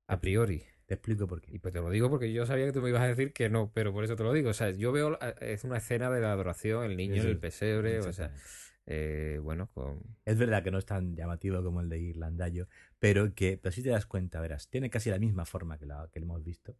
[0.08, 0.64] a priori.
[0.86, 1.58] Te explico por Y qué.
[1.60, 3.70] pues te lo digo porque yo sabía que tú me ibas a decir que no,
[3.72, 4.50] pero por eso te lo digo.
[4.50, 7.34] O sea, yo veo, eh, es una escena de la adoración, el niño en el
[7.34, 8.32] es, pesebre, o sea.
[8.86, 10.00] Eh, bueno, con...
[10.24, 12.68] Es verdad que no es tan llamativo como el de Irlandayo,
[12.98, 16.08] pero que, pero si te das cuenta, verás, tiene casi la misma forma que la
[16.12, 16.76] que hemos visto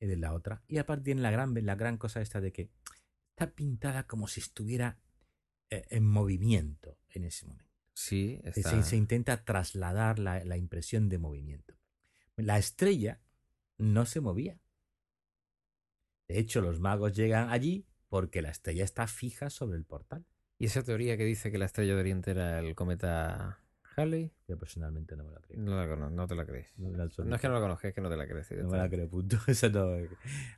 [0.00, 0.62] eh, de la otra.
[0.66, 2.70] Y aparte tiene la gran, la gran cosa esta de que
[3.30, 4.98] está pintada como si estuviera
[5.70, 7.70] eh, en movimiento en ese momento.
[7.92, 8.70] Sí, Se- está...
[8.70, 11.74] Se, se intenta trasladar la, la impresión de movimiento.
[12.36, 13.20] La estrella
[13.76, 14.58] no se movía.
[16.28, 20.24] De hecho, los magos llegan allí porque la estrella está fija sobre el portal.
[20.58, 23.60] ¿Y esa teoría que dice que la estrella de Oriente era el cometa
[23.96, 24.32] Halley?
[24.48, 25.58] Yo personalmente no me la creo.
[25.60, 26.72] No, la cono- no te la crees.
[26.78, 28.50] No, es que no la conozcas, es que no te la crees.
[28.52, 29.36] No me la creo, punto.
[29.46, 29.88] Eso no.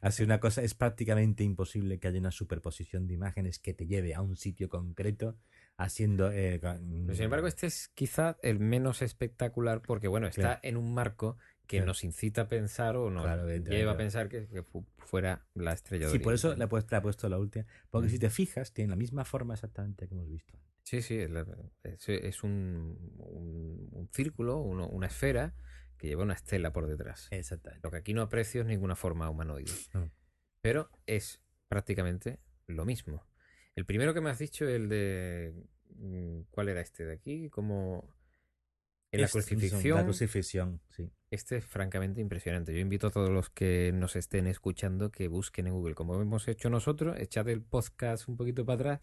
[0.01, 4.14] Así una cosa, es prácticamente imposible que haya una superposición de imágenes que te lleve
[4.14, 5.36] a un sitio concreto
[5.76, 6.30] haciendo...
[6.30, 10.61] eh, con- Pero sin embargo, este es quizá el menos espectacular porque, bueno, está Claro.
[10.62, 11.36] en un marco
[11.71, 11.87] que Claro.
[11.91, 15.73] nos incita a pensar o nos Claro, lleva a pensar que, que fu- fuera la
[15.73, 17.64] estrella de Sí, por eso le he puesto, le he puesto la última.
[17.91, 18.11] Porque Mm.
[18.11, 20.59] si te fijas, tiene la misma forma exactamente que hemos visto.
[20.83, 21.47] Sí, sí, es, la-
[21.85, 25.55] es- es un, un- un círculo, uno- una esfera
[25.97, 27.29] que lleva una estela por detrás.
[27.31, 27.87] Exactamente.
[27.87, 29.71] Lo que aquí no aprecio es ninguna forma humanoide.
[29.95, 30.11] No.
[30.62, 33.25] Pero es prácticamente lo mismo.
[33.77, 35.55] El primero que me has dicho, el de...
[35.95, 37.49] mm, ¿Cuál era este de aquí?
[37.49, 38.12] Como...
[39.12, 41.11] En la Este crucifixión, La crucifixión, sí.
[41.31, 42.74] Este es francamente impresionante.
[42.74, 46.49] Yo invito a todos los que nos estén escuchando que busquen en Google, como hemos
[46.49, 49.01] hecho nosotros, echad el podcast un poquito para atrás,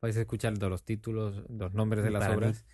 [0.00, 2.64] vais a escuchar todos los títulos, los nombres de las Para mí, obras.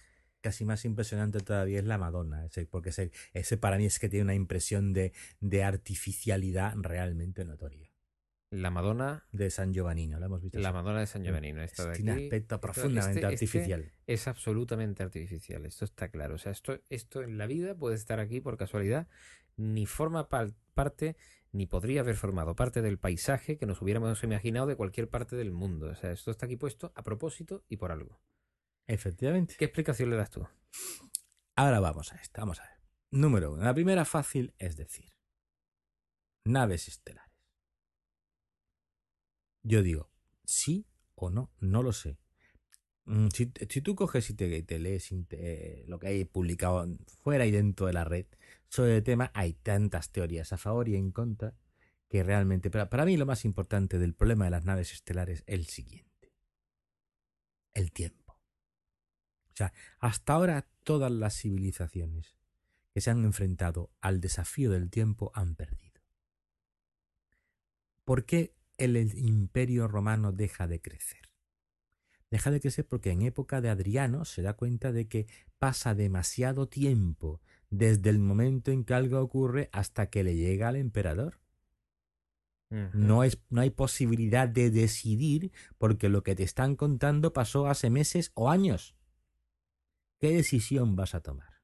[0.41, 4.09] Casi más impresionante todavía es la Madonna, ese, porque ese, ese para mí es que
[4.09, 7.94] tiene una impresión de, de artificialidad realmente notoria.
[8.61, 10.59] La Madonna, De San Giovannino, lo hemos visto.
[10.59, 10.75] la así.
[10.75, 12.25] Madonna de San Giovannino, esta de tiene aquí.
[12.25, 13.93] aspecto Esto- profundamente este- este artificial.
[14.07, 16.35] es absolutamente artificial, esto está claro.
[16.35, 19.09] O sea, esto, esto en la vida puede estar aquí por casualidad,
[19.57, 21.17] ni forma parte,
[21.53, 25.53] ni podría haber formado parte del paisaje que nos hubiéramos imaginado de cualquier parte del
[25.53, 25.87] mundo.
[25.91, 28.21] O sea, esto está aquí puesto a propósito y por algo.
[28.87, 29.55] Efectivamente.
[29.59, 30.47] ¿Qué explicación le das tú?
[31.57, 32.73] Ahora vamos a esto, vamos a ver.
[33.13, 33.63] Número uno.
[33.63, 35.13] La primera fácil es decir,
[36.45, 37.33] naves estelares.
[39.65, 40.11] Yo digo,
[40.45, 42.19] sí o no, no lo sé.
[43.07, 46.87] Mm, Si, tú coges y te, lees inte- lo que hay publicado
[47.23, 48.27] fuera y dentro de la red
[48.69, 51.55] sobre el tema, hay tantas teorías a favor y en contra
[52.09, 55.45] que realmente, pero para mí lo más importante del problema de las naves estelares es
[55.47, 56.33] el siguiente.
[57.73, 58.35] El tiempo.
[59.53, 62.37] O sea, hasta ahora todas las civilizaciones
[62.93, 66.03] que se han enfrentado al desafío del tiempo han perdido.
[68.05, 71.31] ¿Por qué el, el imperio romano deja de crecer?
[72.31, 75.27] Deja de crecer porque en época de Adriano se da cuenta de que
[75.59, 80.77] pasa demasiado tiempo desde el momento en que algo ocurre hasta que le llega al
[80.77, 81.41] emperador.
[82.93, 87.89] No, es, no hay posibilidad de decidir porque lo que te están contando pasó hace
[87.89, 88.97] meses o años.
[90.19, 91.63] ¿Qué decisión vas a tomar?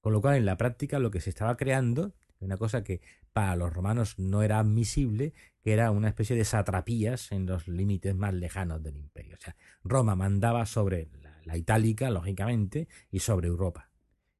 [0.00, 3.02] Con lo cual, en la práctica, lo que se estaba creando, una cosa que
[3.34, 8.14] para los romanos no era admisible, que era una especie de satrapías en los límites
[8.14, 9.36] más lejanos del imperio.
[9.36, 11.08] O sea, Roma mandaba sobre
[11.44, 13.90] la, itálica, lógicamente, y sobre Europa.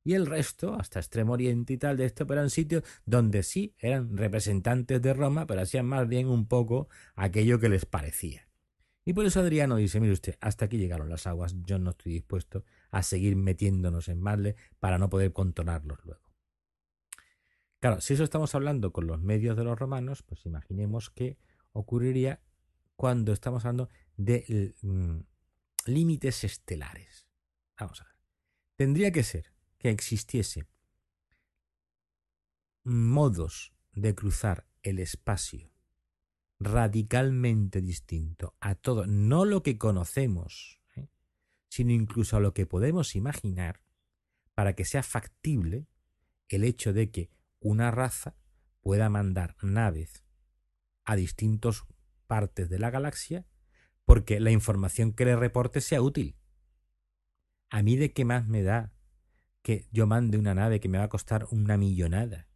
[0.05, 3.75] Y el resto, hasta Extremo Oriente y tal, de esto, pero eran sitios donde sí
[3.79, 8.49] eran representantes de Roma, pero hacían más bien un poco aquello que les parecía.
[9.05, 12.13] Y por eso Adriano dice, mire usted, hasta aquí llegaron las aguas, yo no estoy
[12.13, 16.32] dispuesto a seguir metiéndonos en marle para no poder controlarlos luego.
[17.83, 21.37] Claro, si eso estamos hablando con los medios de los romanos, pues imaginemos que
[21.73, 22.41] ocurriría
[22.95, 25.19] cuando estamos hablando de mm,
[25.87, 27.27] límites estelares.
[27.77, 28.15] Vamos a ver.
[28.77, 30.69] Tendría que ser que existiese
[32.85, 35.73] modos de cruzar el espacio
[36.61, 41.09] radicalmente distinto a todo, no lo que conocemos, ¿eh?
[41.69, 43.83] sino incluso a lo que podemos imaginar,
[44.55, 45.89] para que sea factible
[46.49, 48.37] el hecho de que una raza
[48.81, 50.25] pueda mandar naves
[51.05, 51.85] a distintas
[52.27, 53.47] partes de la galaxia
[54.05, 56.37] porque la información que le reporte sea útil.
[57.71, 58.93] A mí de qué más me da
[59.63, 62.49] que yo mande una nave que me va a costar una millonada.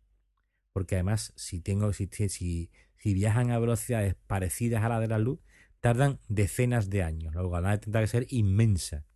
[0.72, 2.70] Porque además, si tengo, si,
[3.02, 5.40] viajan a velocidades parecidas a la de la luz,
[5.80, 7.34] tardan decenas de años.
[7.34, 9.06] La nave tendrá que ser inmensa.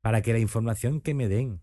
[0.00, 1.62] Para que la información que me den,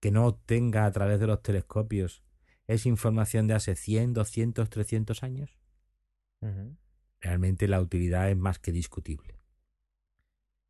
[0.00, 2.24] que no obtenga a través de los telescopios,
[2.66, 5.58] es información de hace 100, 200, 300 años.
[6.40, 6.76] Uh -huh.
[7.20, 9.38] Realmente la utilidad es más que discutible.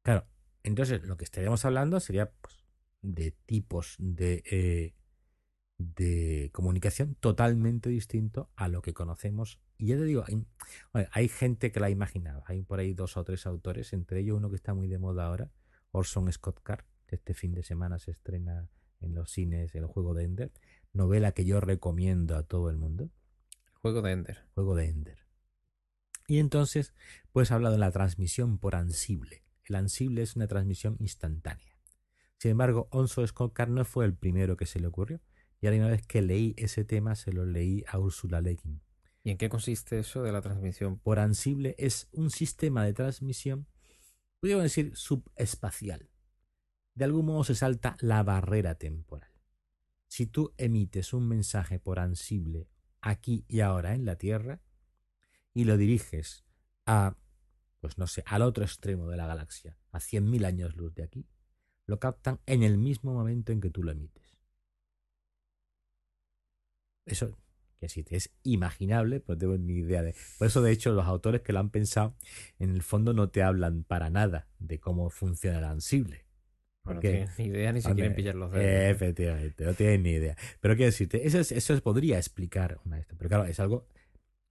[0.03, 0.26] Claro,
[0.62, 2.64] entonces lo que estaríamos hablando sería pues,
[3.03, 4.95] de tipos de, eh,
[5.78, 9.61] de comunicación totalmente distinto a lo que conocemos.
[9.78, 12.43] Y ya te digo, hay, hay gente que la ha imaginado.
[12.47, 15.26] Hay por ahí dos o tres autores, entre ellos uno que está muy de moda
[15.26, 15.53] ahora,
[15.93, 18.68] Orson Scott Card, que este fin de semana se estrena
[19.01, 20.53] en los cines el juego de Ender,
[20.92, 23.11] novela que yo recomiendo a todo el mundo.
[23.74, 24.38] Juego de Ender.
[24.55, 25.18] Juego de Ender.
[26.26, 26.94] Y entonces,
[27.32, 29.42] pues ha hablado de la transmisión por ansible.
[29.64, 31.78] El ansible es una transmisión instantánea.
[32.38, 35.20] Sin embargo, Onso Scott Card no fue el primero que se le ocurrió.
[35.61, 38.80] Y ahora una vez que leí ese tema, se lo leí a Ursula Le Guin.
[39.22, 40.98] ¿Y en qué consiste eso de la transmisión?
[40.98, 43.66] Por ansible es un sistema de transmisión,
[44.40, 46.10] podríamos decir, subespacial.
[46.95, 49.30] De algún modo se salta la barrera temporal.
[50.09, 52.68] Si tú emites un mensaje por ansible
[53.01, 54.61] aquí y ahora en la Tierra
[55.55, 56.45] y lo diriges
[56.86, 57.16] a,
[57.80, 61.28] pues no sé, al otro extremo de la galaxia, a 100.000 años luz de aquí,
[61.86, 64.36] lo captan en el mismo momento en que tú lo emites.
[67.07, 67.36] Eso
[67.80, 70.14] que existe, es imaginable, pero no tengo ni idea de.
[70.38, 72.14] Por eso, de hecho, los autores que lo han pensado,
[72.59, 76.26] en el fondo no te hablan para nada de cómo funciona el ansible.
[76.83, 78.64] Bueno, no Porque- tienen ni idea ni se quieren pillar los dedos.
[78.66, 80.37] eh, Efectivamente, no tienes ni idea.
[80.61, 83.18] Pero quiero decirte, eso, es- eso podría explicar una de estas.
[83.18, 83.87] Pero claro, es algo,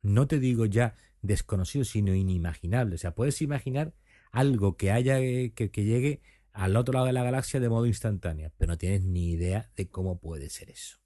[0.04, 2.96] no te digo ya desconocido, sino inimaginable.
[2.96, 3.94] O sea, puedes imaginar
[4.32, 6.22] algo que haya, eh, que, que llegue
[6.54, 9.88] al otro lado de la galaxia de modo instantáneo, pero no tienes ni idea de
[9.90, 10.98] cómo puede ser eso.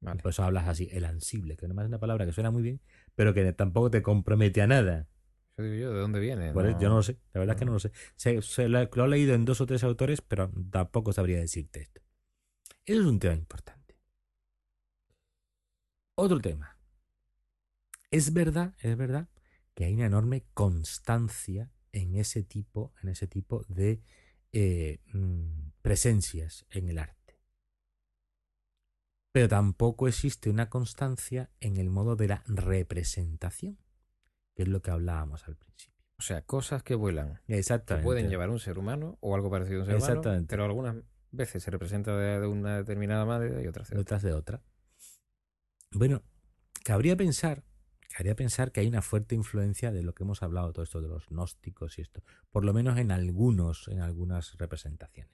[0.00, 0.20] Vale.
[0.22, 2.80] Por eso hablas así, el ansible, que no es una palabra que suena muy bien,
[3.14, 5.08] pero que tampoco te compromete a nada.
[5.56, 6.52] Yo digo yo, ¿de dónde viene?
[6.52, 7.70] No- Yo no lo sé, la verdad es que no.
[7.70, 7.92] no lo sé.
[8.16, 11.80] Se- se lo, lo he leído en dos o tres autores, pero tampoco sabría decirte
[11.82, 12.00] esto.
[12.84, 13.96] Eso es un tema importante.
[16.16, 16.76] Otro tema.
[18.10, 19.28] Es verdad, es verdad
[19.74, 24.02] que hay una enorme constancia en ese tipo, en ese tipo de
[24.52, 27.40] eh, mm, presencias en el arte.
[29.32, 33.78] Pero tampoco existe una constancia en el modo de la representación,
[34.54, 35.94] que es lo que hablábamos al principio.
[36.18, 37.40] O sea, cosas que vuelan.
[37.46, 38.04] Que Exactamente.
[38.04, 40.48] pueden llevar un ser humano o algo parecido a un ser humano, Exactamente.
[40.48, 40.96] pero algunas
[41.32, 43.98] veces se representa de, una determinada manera y otras de otra.
[43.98, 44.62] detrás de otra.
[45.90, 46.22] Bueno,
[46.84, 47.64] cabría pensar,
[48.16, 51.08] cabría pensar que hay una fuerte influencia de lo que hemos hablado, todo esto de
[51.08, 55.32] los gnósticos y esto, por lo menos en algunos, en algunas representaciones.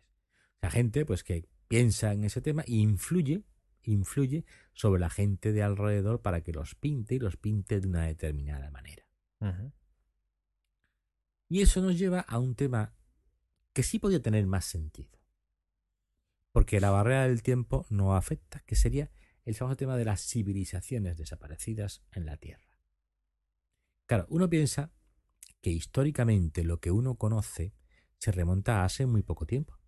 [0.63, 3.45] La gente, pues, que piensa en ese tema e influye,
[3.83, 4.45] influye
[4.75, 8.71] sobre la gente de alrededor para que los pinte y los pinte de una determinada
[8.71, 9.10] manera.
[11.49, 12.95] Y eso nos lleva a un tema
[13.73, 15.19] que sí podría tener más sentido.
[16.53, 19.11] Porque la barrera del tiempo no afecta, que sería
[19.45, 22.79] el famoso tema de las civilizaciones desaparecidas en la Tierra.
[24.07, 24.93] Claro, uno piensa
[25.61, 27.75] que históricamente lo que uno conoce
[28.19, 29.79] se remonta a hace muy poco tiempo.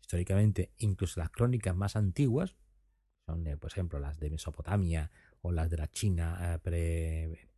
[0.00, 2.56] Históricamente, incluso las crónicas más antiguas,
[3.26, 7.48] son, eh, por ejemplo, las de Mesopotamia o las de la China eh, pre,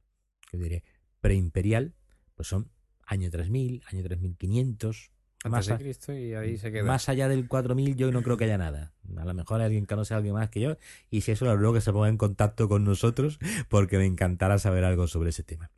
[0.51, 0.85] ¿qué diré?
[1.21, 1.95] preimperial,
[2.35, 2.71] pues son
[3.05, 5.11] año 3000, año 3500.
[5.45, 6.83] Antes Más, de a- Cristo y ahí se queda.
[6.85, 8.93] más allá del 4000 yo no creo que haya nada.
[9.17, 10.77] A lo mejor alguien conoce a alguien más que yo
[11.11, 13.39] y si eso lo ruego que se ponga en contacto con nosotros
[13.69, 15.71] porque me encantará saber algo sobre ese tema.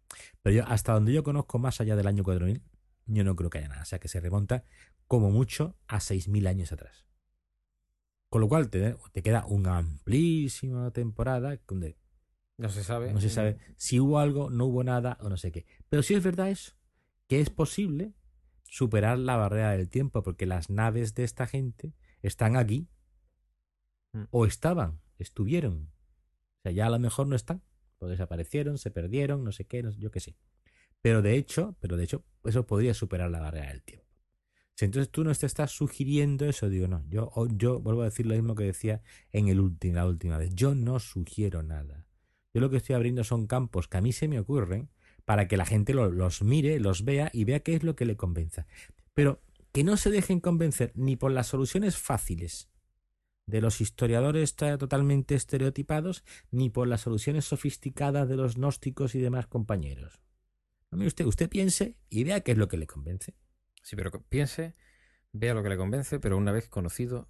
[0.43, 2.63] Pero yo hasta donde yo conozco más allá del año 4000
[3.07, 3.83] yo no creo que haya nada.
[3.83, 4.65] O sea que se remonta
[5.07, 7.05] como mucho a 6000 años atrás.
[8.31, 11.97] Con lo cual te, te queda una amplísima temporada donde
[12.61, 13.13] no se sabe.
[13.13, 15.67] no se sabe si hubo algo, no hubo nada o no sé qué.
[15.89, 16.73] Pero sí es verdad eso,
[17.27, 18.13] que es posible
[18.65, 21.93] superar la barrera del tiempo porque las naves de esta gente
[22.23, 22.89] están aquí
[24.13, 24.25] Mm.
[24.31, 25.91] o estaban, estuvieron.
[26.59, 27.63] O sea, ya a lo mejor no están,
[27.99, 30.37] o desaparecieron, se perdieron, no sé qué, no sé- yo qué sé.
[31.01, 34.07] Pero de hecho, pero de hecho, eso podría superar la barrera del tiempo.
[34.75, 38.27] Si entonces tú no te estás sugiriendo eso, digo, no, yo, yo vuelvo a decir
[38.27, 39.01] lo mismo que decía
[39.31, 40.55] en el último, la última vez.
[40.55, 42.05] Yo no sugiero nada.
[42.53, 44.91] Yo lo que estoy abriendo son campos que a mí se me ocurren
[45.25, 48.05] para que la gente lo- los mire, los vea y vea qué es lo que
[48.07, 48.67] le convenza.
[49.15, 49.41] Pero
[49.73, 52.69] que no se dejen convencer ni por las soluciones fáciles
[53.47, 59.21] de los historiadores to- totalmente estereotipados, ni por las soluciones sofisticadas de los gnósticos y
[59.21, 60.21] demás compañeros.
[60.91, 63.35] No, usted, usted piense y vea qué es lo que le convence.
[63.83, 64.75] Sí, pero piense,
[65.33, 67.29] vea lo que le convence, pero una vez conocido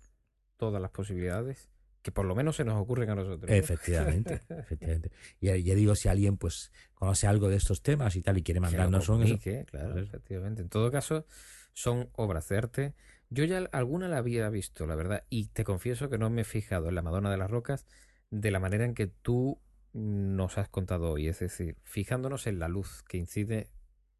[0.56, 1.69] todas las posibilidades
[2.02, 3.50] que por lo menos se nos ocurren a nosotros.
[3.50, 3.54] ¿no?
[3.54, 5.10] Efectivamente, efectivamente.
[5.40, 8.60] Y ya, digo, si alguien pues conoce algo de estos temas y tal y quiere
[8.60, 10.62] mandarnos un claro, Pues efectivamente.
[10.62, 11.26] En todo caso,
[11.72, 12.94] son obras de arte.
[13.28, 16.44] Yo ya alguna la había visto, la verdad, y te confieso que no me he
[16.44, 17.86] fijado en la Madonna de las Rocas
[18.30, 19.60] de la manera en que tú
[19.92, 21.28] nos has contado hoy.
[21.28, 23.68] Es decir, fijándonos en la luz que incide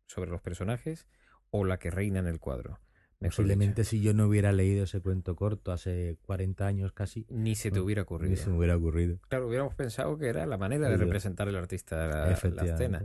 [0.07, 1.07] sobre los personajes
[1.51, 2.79] o la que reina en el cuadro.
[3.21, 7.71] Posiblemente si yo no hubiera leído ese cuento corto hace 40 años casi, Ni se
[7.71, 8.37] te no, hubiera ni ocurrido.
[8.37, 9.19] se me hubiera ocurrido.
[9.29, 13.05] Claro, hubiéramos pensado que era la manera de representar el artista la, la escena.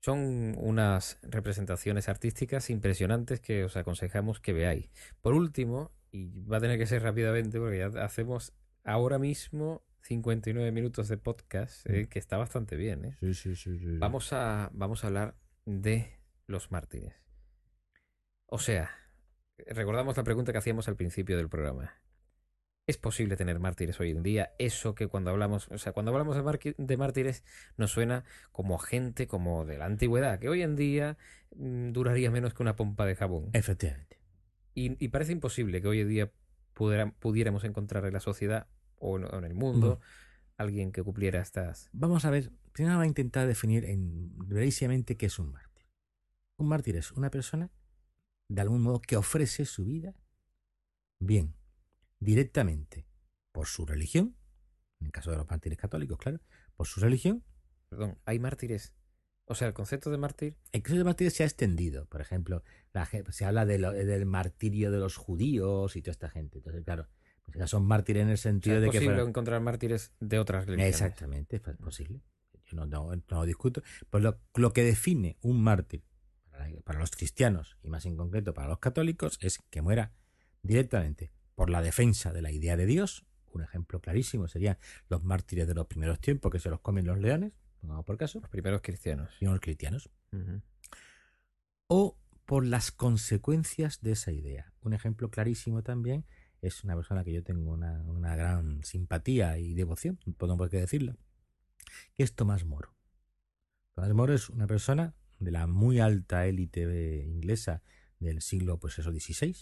[0.00, 4.90] Son unas representaciones artísticas impresionantes que os aconsejamos que veáis.
[5.20, 8.52] Por último, y va a tener que ser rápidamente porque ya hacemos
[8.84, 12.06] ahora mismo 59 minutos de podcast, eh, Mm.
[12.06, 13.04] que está bastante bien.
[13.06, 13.16] ¿eh?
[13.18, 13.98] Sí, sí, sí, sí, sí.
[13.98, 17.14] Vamos, a, vamos a hablar de los mártires.
[18.46, 18.90] O sea,
[19.58, 21.94] recordamos la pregunta que hacíamos al principio del programa.
[22.88, 24.52] ¿Es posible tener mártires hoy en día?
[24.58, 27.42] Eso que cuando hablamos, o sea, cuando hablamos de, mártires
[27.76, 31.18] nos suena como gente como de la antigüedad, que hoy en día
[31.56, 33.50] mm, duraría menos que una pompa de jabón.
[33.54, 34.20] Efectivamente.
[34.74, 36.32] Y, y parece imposible que hoy en día
[36.74, 40.00] pudiera- pudiéramos encontrar en la sociedad o en, o en el mundo
[40.56, 41.90] alguien que cumpliera estas...
[41.92, 45.86] Vamos a ver, primero va a intentar definir en, brevísimamente qué es un mártir.
[46.56, 47.70] Un mártir es una persona,
[48.48, 50.14] de algún modo, que ofrece su vida,
[51.18, 51.54] bien,
[52.20, 53.06] directamente
[53.52, 54.36] por su religión,
[55.00, 56.40] en el caso de los mártires católicos, claro,
[56.76, 57.44] por su religión.
[57.88, 58.92] Perdón, hay mártires.
[59.46, 60.56] O sea, el concepto de mártir.
[60.72, 62.06] El concepto de mártir se ha extendido.
[62.06, 66.28] Por ejemplo, la, se habla de lo, del martirio de los judíos y toda esta
[66.28, 66.58] gente.
[66.58, 67.08] Entonces, claro,
[67.44, 68.98] pues ya son mártires en el sentido o sea, de es que.
[69.06, 70.94] posible encontrar mártires de otras religiones.
[70.94, 72.22] Exactamente, es posible.
[72.64, 73.82] Yo no, no, no discuto.
[74.10, 76.02] Pues lo, lo, que define un mártir
[76.84, 80.12] para, los cristianos y más en concreto para los católicos es que muera
[80.62, 83.24] directamente por la defensa de la idea de Dios.
[83.52, 84.78] Un ejemplo clarísimo serían
[85.08, 88.40] los mártires de los primeros tiempos que se los comen los leones, pongamos por caso.
[88.40, 89.30] Los primeros cristianos.
[89.38, 90.10] Primeros cristianos.
[90.32, 90.62] Uh -huh.
[91.88, 94.72] O por las consecuencias de esa idea.
[94.80, 96.24] Un ejemplo clarísimo también
[96.62, 100.78] es una persona que yo tengo una, una gran simpatía y devoción, no por qué
[100.78, 101.16] decirlo,
[102.14, 102.94] que es Tomás Moro.
[103.94, 107.82] Tomás Moro es una persona de la muy alta élite inglesa
[108.18, 109.54] del siglo, pues eso, XVI,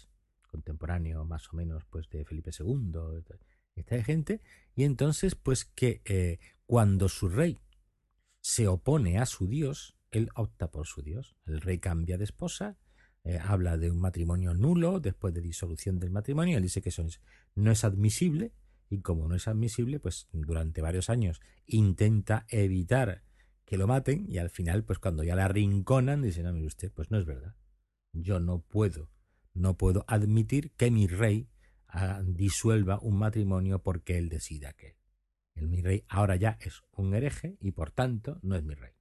[0.47, 2.93] contemporáneo más o menos pues de Felipe II,
[3.75, 4.41] esta gente,
[4.77, 7.59] y entonces pues que eh, cuando su rey
[8.41, 11.35] se opone a su dios, él opta por su dios.
[11.47, 12.77] El rey cambia de esposa,
[13.25, 17.03] eh, habla de un matrimonio nulo después de disolución del matrimonio, él dice que eso
[17.03, 17.21] es,
[17.55, 18.53] no es admisible,
[18.91, 23.23] y como no es admisible, pues durante varios años intenta evitar
[23.65, 26.93] que lo maten, y al final, pues cuando ya la arrinconan, dice, no, mire usted,
[26.93, 27.55] pues no es verdad.
[28.13, 29.11] Yo no puedo
[29.55, 31.49] no puedo admitir que mi rey
[31.95, 34.99] uh, disuelva un matrimonio porque él decida que
[35.55, 38.93] el mi rey ahora ya es un hereje y por tanto no es mi rey.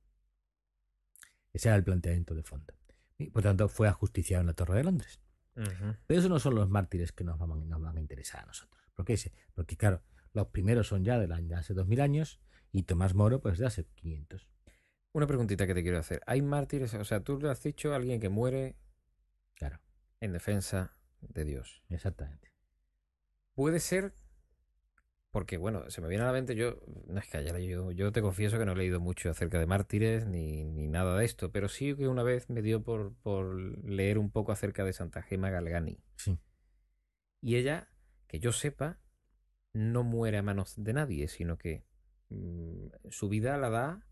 [1.51, 2.73] Ese era el planteamiento de fondo.
[3.17, 5.19] Y por tanto fue ajusticiado en la Torre de Londres.
[5.55, 5.97] Uh -huh.
[6.05, 8.83] Pero esos no son los mártires que nos van, nos van a interesar a nosotros.
[8.95, 9.17] ¿Por qué?
[9.53, 10.03] Porque claro,
[10.33, 12.39] los primeros son ya de, de hace 2000 años
[12.73, 14.49] y Tomás Moro pues de hace 500.
[15.13, 16.21] Una preguntita que te quiero hacer.
[16.25, 16.93] ¿Hay mártires?
[16.95, 18.75] O sea, tú le has dicho a alguien que muere
[19.53, 19.79] Claro.
[20.19, 21.83] en defensa de Dios.
[21.89, 22.51] Exactamente.
[23.53, 24.15] Puede ser,
[25.29, 28.11] porque bueno, se me viene a la mente, yo, no es que haya leído, yo
[28.11, 31.51] te confieso que no he leído mucho acerca de mártires ni, ni nada de esto,
[31.51, 33.55] pero sí que una vez me dio por, por
[33.87, 35.99] leer un poco acerca de Santa Gema Galgani.
[36.15, 36.39] Sí.
[37.39, 37.87] Y ella,
[38.27, 38.99] que yo sepa,
[39.73, 41.83] no muere a manos de nadie, sino que
[43.09, 44.05] su vida la da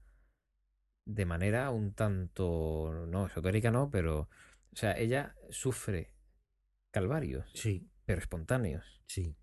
[1.05, 4.21] de manera un tanto, no, esotérica no, pero,
[4.71, 6.13] o sea, ella sufre
[6.91, 9.35] calvarios, Sí, pero espontáneos, sí.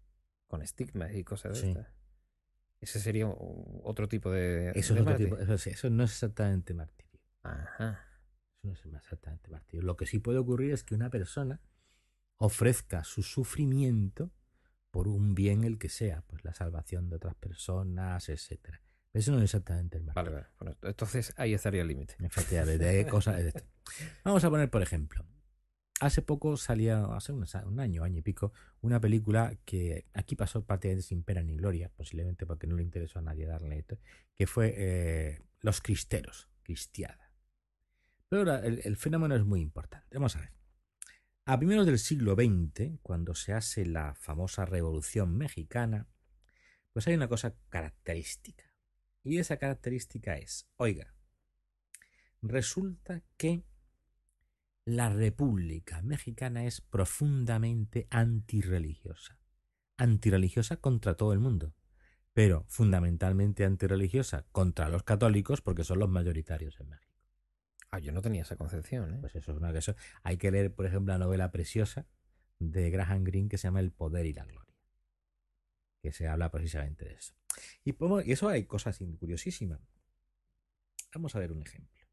[0.47, 1.69] con estigmas y cosas de Sí.
[1.69, 1.89] estas.
[2.81, 4.71] Ese sería otro tipo de...
[4.77, 7.21] Eso, de es otro tipo- eso, sí, eso no es exactamente martirio.
[7.43, 8.05] Ajá.
[8.63, 9.83] Eso no es exactamente martirio.
[9.83, 11.61] Lo que sí puede ocurrir es que una persona
[12.37, 14.31] ofrezca su sufrimiento
[14.91, 18.81] por un bien el que sea, pues la salvación de otras personas, etcétera.
[19.13, 20.31] Eso no es exactamente el martirio.
[20.33, 20.55] Vale, vale.
[20.59, 22.15] Bueno, entonces ahí estaría el límite.
[22.21, 23.65] Efectivamente, cosas de esto.
[24.25, 25.25] Vamos a poner, por ejemplo,
[26.01, 30.65] hace poco salía, hace un, un año, año y pico, una película que aquí pasó
[30.65, 33.99] prácticamente sin pena ni gloria, posiblemente porque no le interesó a nadie darle esto,
[34.35, 37.33] que fue eh, Los Cristeros, Cristiada.
[38.29, 40.17] Pero ahora el, el fenómeno es muy importante.
[40.17, 40.58] Vamos a ver.
[41.51, 46.07] A primeros del siglo XX, cuando se hace la famosa Revolución Mexicana,
[46.93, 48.71] pues hay una cosa característica.
[49.23, 51.15] Y esa característica es, oiga,
[52.43, 53.65] resulta que
[54.85, 59.39] la República Mexicana es profundamente antirreligiosa.
[59.97, 61.75] Antirreligiosa contra todo el mundo,
[62.35, 67.08] pero fundamentalmente antirreligiosa contra los católicos porque son los mayoritarios en México.
[67.91, 69.19] Ah, yo no tenía esa concepción, ¿eh?
[69.21, 69.97] Pues eso es una cosa.
[70.23, 72.07] Hay que leer, por ejemplo, la novela preciosa
[72.59, 74.75] de Graham Greene que se llama El poder y la gloria,
[76.03, 77.35] que se habla precisamente de eso.
[77.85, 79.81] Y, y eso hay cosas curiosísimas.
[81.15, 82.07] Vamos a ver un ejemplo.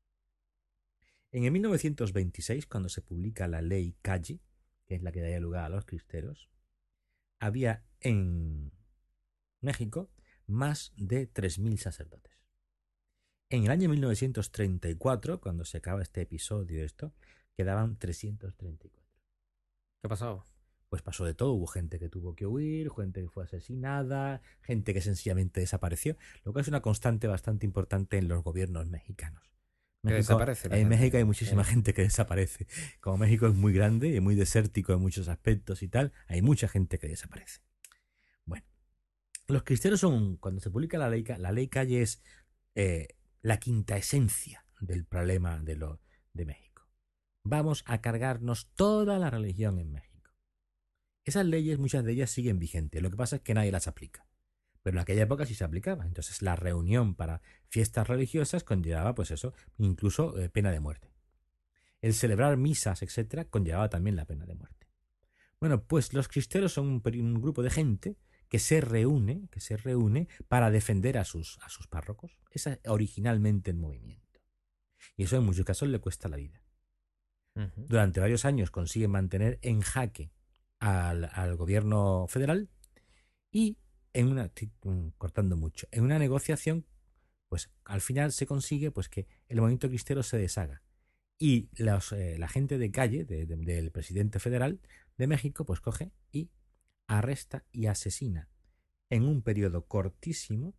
[1.31, 4.39] En el 1926, cuando se publica la ley Calle,
[4.85, 6.49] que es la que daría lugar a los cristeros,
[7.39, 8.71] había en
[9.59, 10.09] México
[10.47, 12.34] más de 3.000 sacerdotes.
[13.55, 17.13] En el año 1934, cuando se acaba este episodio, esto,
[17.55, 19.01] quedaban 334.
[20.01, 20.45] ¿Qué ha pasado?
[20.89, 24.93] Pues pasó de todo, hubo gente que tuvo que huir, gente que fue asesinada, gente
[24.93, 29.41] que sencillamente desapareció, lo cual es una constante bastante importante en los gobiernos mexicanos.
[30.05, 30.89] Que desaparece en.
[30.89, 31.65] México hay muchísima Eh.
[31.65, 32.67] gente que desaparece.
[32.99, 36.67] Como México es muy grande y muy desértico en muchos aspectos y tal, hay mucha
[36.67, 37.61] gente que desaparece.
[38.43, 38.65] Bueno,
[39.47, 42.21] los cristianos son, cuando se publica la ley, la ley calle es
[42.75, 43.14] eh,
[43.45, 46.01] la quinta esencia del problema de, lo,
[46.33, 46.89] de México.
[47.43, 50.31] Vamos a cargarnos toda la religión en México.
[51.23, 53.03] Esas leyes, muchas de ellas siguen vigentes.
[53.03, 54.25] Lo que pasa es que nadie las aplica.
[54.81, 56.07] Pero en aquella época sí se aplicaba.
[56.07, 61.13] Entonces la reunión para fiestas religiosas conllevaba, pues eso, incluso eh, pena de muerte.
[62.01, 64.87] El celebrar misas, etcétera, conllevaba también la pena de muerte.
[65.59, 68.17] Bueno, pues los cristeros son un, grupo de gente
[68.55, 72.39] que se reúne, que se reúne para defender a sus, a sus párrocos.
[72.51, 74.39] Ese es originalmente el movimiento.
[75.17, 76.63] Y eso en muchos casos le cuesta la vida.
[77.75, 80.31] Durante varios años consigue mantener en jaque
[80.79, 82.69] al, al gobierno federal
[83.51, 83.77] y
[84.13, 84.49] en una
[84.83, 86.85] mm, cortando mucho, en una negociación,
[87.49, 90.81] pues al final se consigue pues que el movimiento cristero se deshaga
[91.37, 94.79] y eh, la gente de calle del presidente federal
[95.17, 96.51] de México pues coge y
[97.07, 98.49] arresta y asesina
[99.09, 100.75] en un periodo cortísimo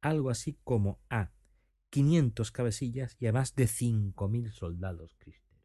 [0.00, 1.32] algo así como a
[1.90, 5.62] 500 cabecillas y a más de 5.000 soldados cristeros.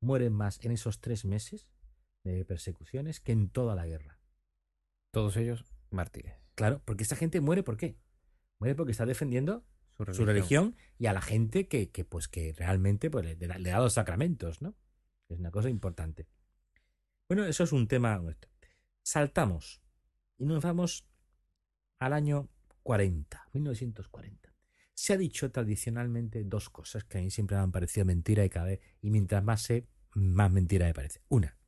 [0.00, 1.68] Mueren más en esos tres meses
[2.24, 4.18] de persecuciones que en toda la guerra.
[5.12, 6.34] Todos ellos mártires.
[6.54, 7.98] Claro, porque esta gente muere ¿por qué?
[8.58, 9.66] Muere porque está defendiendo
[10.12, 14.60] su religión, y a la gente que, pues que realmente pues, le, da los sacramentos,
[14.60, 14.74] ¿no?
[15.28, 16.26] Es una cosa importante.
[17.28, 18.50] Bueno, eso es un tema nuestro.
[19.06, 19.82] Saltamos
[20.38, 21.06] y nos vamos
[21.98, 22.48] al año
[22.84, 24.54] 40, 1940.
[24.94, 28.48] Se ha dicho tradicionalmente dos cosas que a mí siempre me han parecido mentira y
[28.48, 31.20] cada vez, y mientras más sé, más mentira me parece.
[31.28, 31.58] Una,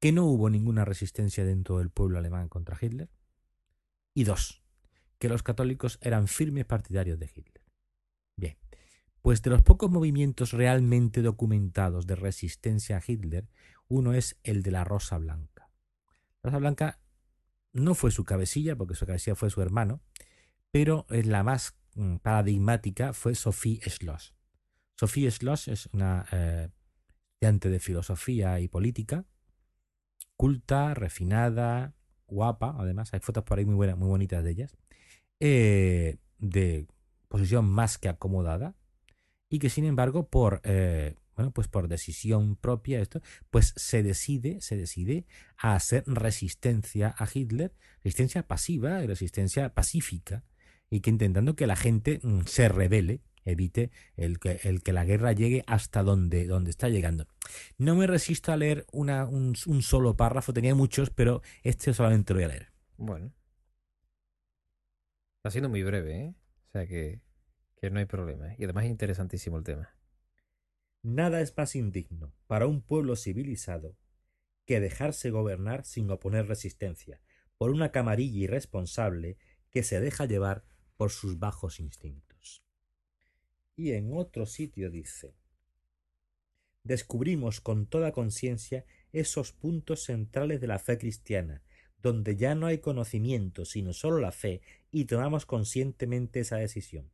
[0.00, 3.08] que no hubo ninguna resistencia dentro del pueblo alemán contra Hitler.
[4.12, 4.62] Y dos,
[5.18, 7.64] que los católicos eran firmes partidarios de Hitler.
[8.36, 8.58] Bien,
[9.22, 13.48] pues de los pocos movimientos realmente documentados de resistencia a Hitler,
[13.88, 15.59] uno es el de la Rosa Blanca.
[16.42, 17.00] Rosa Blanca
[17.72, 20.00] no fue su cabecilla, porque su cabecilla fue su hermano,
[20.70, 24.34] pero la más mm, paradigmática fue Sophie Schloss.
[24.98, 26.68] Sophie Schloss es una eh,
[27.34, 29.24] estudiante de filosofía y política,
[30.36, 31.94] culta, refinada,
[32.26, 34.76] guapa, además, hay fotos por ahí muy buenas, muy bonitas de ellas,
[35.40, 36.86] eh, de
[37.28, 38.74] posición más que acomodada
[39.48, 44.60] y que sin embargo por eh, bueno pues por decisión propia esto pues se decide
[44.60, 45.26] se decide
[45.56, 47.72] a hacer resistencia a Hitler
[48.04, 50.44] resistencia pasiva y resistencia pacífica
[50.90, 55.04] y que intentando que la gente mm, se revele evite el que, el que la
[55.04, 57.26] guerra llegue hasta donde, donde está llegando.
[57.78, 62.44] No me resisto a leer un, solo párrafo, tenía muchos, pero este solamente lo voy
[62.44, 62.72] a leer.
[62.96, 63.32] Bueno.
[65.38, 66.34] Está siendo muy breve, ¿eh?
[66.68, 67.22] O sea que,
[67.80, 68.52] que no hay problema.
[68.52, 68.56] ¿eh?
[68.58, 69.88] Y además es interesantísimo el tema.
[71.02, 73.96] Nada es más indigno para un pueblo civilizado
[74.66, 77.20] que dejarse gobernar sin oponer resistencia
[77.56, 79.38] por una camarilla irresponsable
[79.70, 80.64] que se deja llevar
[80.96, 82.62] por sus bajos instintos.
[83.76, 85.34] Y en otro sitio dice
[86.84, 91.62] Descubrimos con toda conciencia esos puntos centrales de la fe cristiana
[92.02, 97.10] donde ya no hay conocimiento sino solo la fe y tomamos conscientemente esa decisión.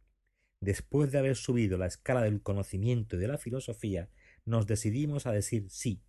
[0.61, 4.11] Después de haber subido la escala del conocimiento y de la filosofía,
[4.45, 6.03] nos decidimos a decir sí.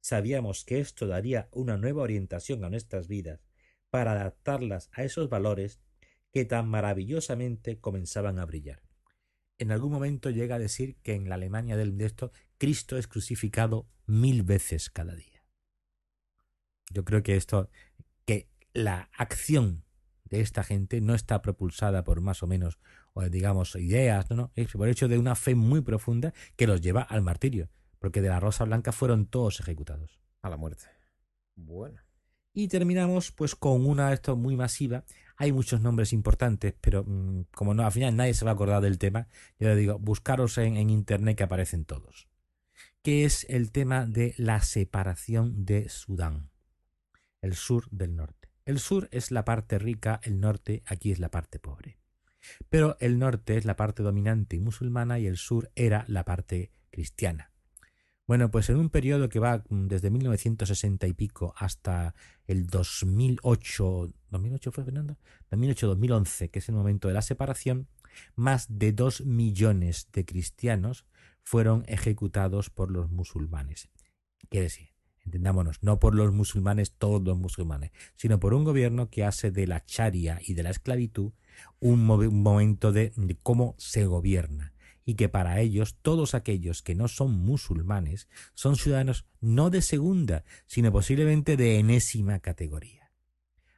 [0.00, 3.40] Sabíamos que esto daría una nueva orientación a nuestras vidas,
[3.90, 5.80] para adaptarlas a esos valores
[6.32, 8.82] que tan maravillosamente comenzaban a brillar.
[9.56, 13.88] En algún momento llega a decir que en la Alemania del esto Cristo es crucificado
[14.04, 15.44] mil veces cada día.
[16.90, 17.70] Yo creo que esto
[18.74, 19.84] la acción
[20.24, 22.78] de esta gente no está propulsada por más o menos,
[23.30, 27.22] digamos, ideas, no, es por hecho de una fe muy profunda que los lleva al
[27.22, 30.20] martirio, porque de la Rosa Blanca fueron todos ejecutados.
[30.42, 30.84] A la muerte.
[31.54, 32.00] Bueno.
[32.52, 35.04] Y terminamos pues con una de esto muy masiva.
[35.36, 38.82] Hay muchos nombres importantes, pero mm, como no, al final nadie se va a acordar
[38.82, 39.28] del tema,
[39.58, 42.28] yo le digo, buscaros en, en internet que aparecen todos.
[43.02, 46.50] Que es el tema de la separación de Sudán,
[47.40, 48.50] el sur del norte.
[48.64, 51.98] El sur es la parte rica, el norte aquí es la parte pobre.
[52.68, 56.70] Pero el norte es la parte dominante y musulmana y el sur era la parte
[56.90, 57.50] cristiana.
[58.26, 62.14] Bueno, pues en un periodo que va desde 1960 y pico hasta
[62.46, 65.18] el 2008, 2008 fue Fernando,
[65.50, 67.86] 2008-2011, que es el momento de la separación,
[68.34, 71.04] más de dos millones de cristianos
[71.42, 73.90] fueron ejecutados por los musulmanes.
[74.48, 74.93] Quiere decir,
[75.24, 79.66] entendámonos, no por los musulmanes, todos los musulmanes, sino por un gobierno que hace de
[79.66, 81.32] la charia y de la esclavitud
[81.80, 84.72] un, momento de, cómo se gobierna
[85.04, 90.44] y que para ellos todos aquellos que no son musulmanes son ciudadanos no de segunda,
[90.66, 93.10] sino posiblemente de enésima categoría.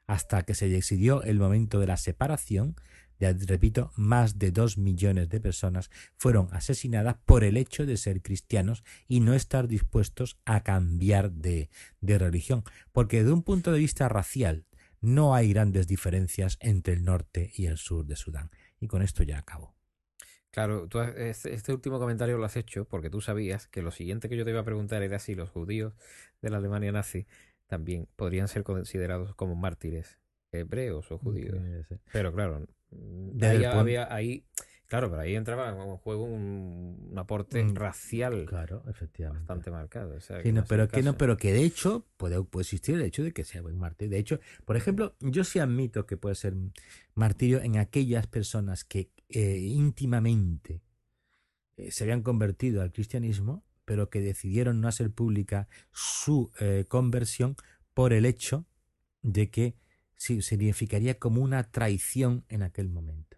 [0.06, 2.76] Hasta que se decidió el momento de la separación,
[3.18, 8.22] ya repito, más de dos millones de personas fueron asesinadas por el hecho de ser
[8.22, 11.70] cristianos y no estar dispuestos a cambiar de,
[12.00, 12.64] de religión.
[12.92, 14.66] Porque desde un punto de vista racial
[15.00, 18.50] no hay grandes diferencias entre el norte y el sur de Sudán.
[18.80, 19.74] Y con esto ya acabo.
[20.50, 24.28] Claro, tú este, este último comentario lo has hecho porque tú sabías que lo siguiente
[24.28, 25.92] que yo te iba a preguntar era si los judíos
[26.40, 27.26] de la Alemania nazi
[27.66, 30.18] también podrían ser considerados como mártires
[30.52, 31.60] hebreos o judíos.
[32.12, 34.44] Pero claro, ahí el pun- había ahí,
[34.86, 39.40] claro, pero ahí entraba en juego un, un aporte Mm, racial Claro, efectivamente.
[39.40, 40.14] bastante marcado.
[40.16, 42.94] o sea, Sí, que no, pero que no, pero que de hecho puede, puede existir
[42.94, 44.10] el hecho de que sea buen martirio.
[44.10, 46.54] De hecho, por ejemplo, yo sí admito que puede ser
[47.14, 50.82] martirio en aquellas personas que eh, íntimamente
[51.76, 57.56] eh, se habían convertido al cristianismo, pero que decidieron no hacer pública su eh, conversión
[57.94, 58.66] por el hecho
[59.22, 59.74] de que
[60.16, 63.36] significaría como una traición en aquel momento.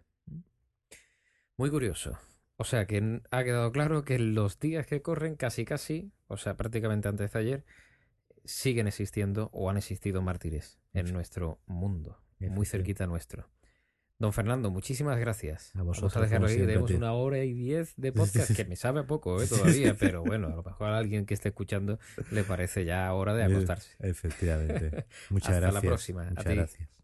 [1.57, 2.17] Muy curioso.
[2.57, 6.57] O sea, que ha quedado claro que los días que corren, casi casi, o sea,
[6.57, 7.65] prácticamente antes de ayer,
[8.45, 13.49] siguen existiendo o han existido mártires en nuestro mundo, muy cerquita nuestro.
[14.19, 15.71] Don Fernando, muchísimas gracias.
[15.73, 16.57] A Vamos vosotros, a dejarlo ahí.
[16.57, 19.47] Tenemos una hora y diez de podcast que me sabe a poco ¿eh?
[19.47, 23.33] todavía, pero bueno, a lo mejor a alguien que esté escuchando le parece ya hora
[23.33, 23.95] de acostarse.
[23.99, 25.05] Efectivamente.
[25.29, 25.89] Muchas Hasta la gracias.
[25.89, 26.23] próxima.
[26.23, 26.53] A Muchas ti.
[26.55, 26.98] gracias.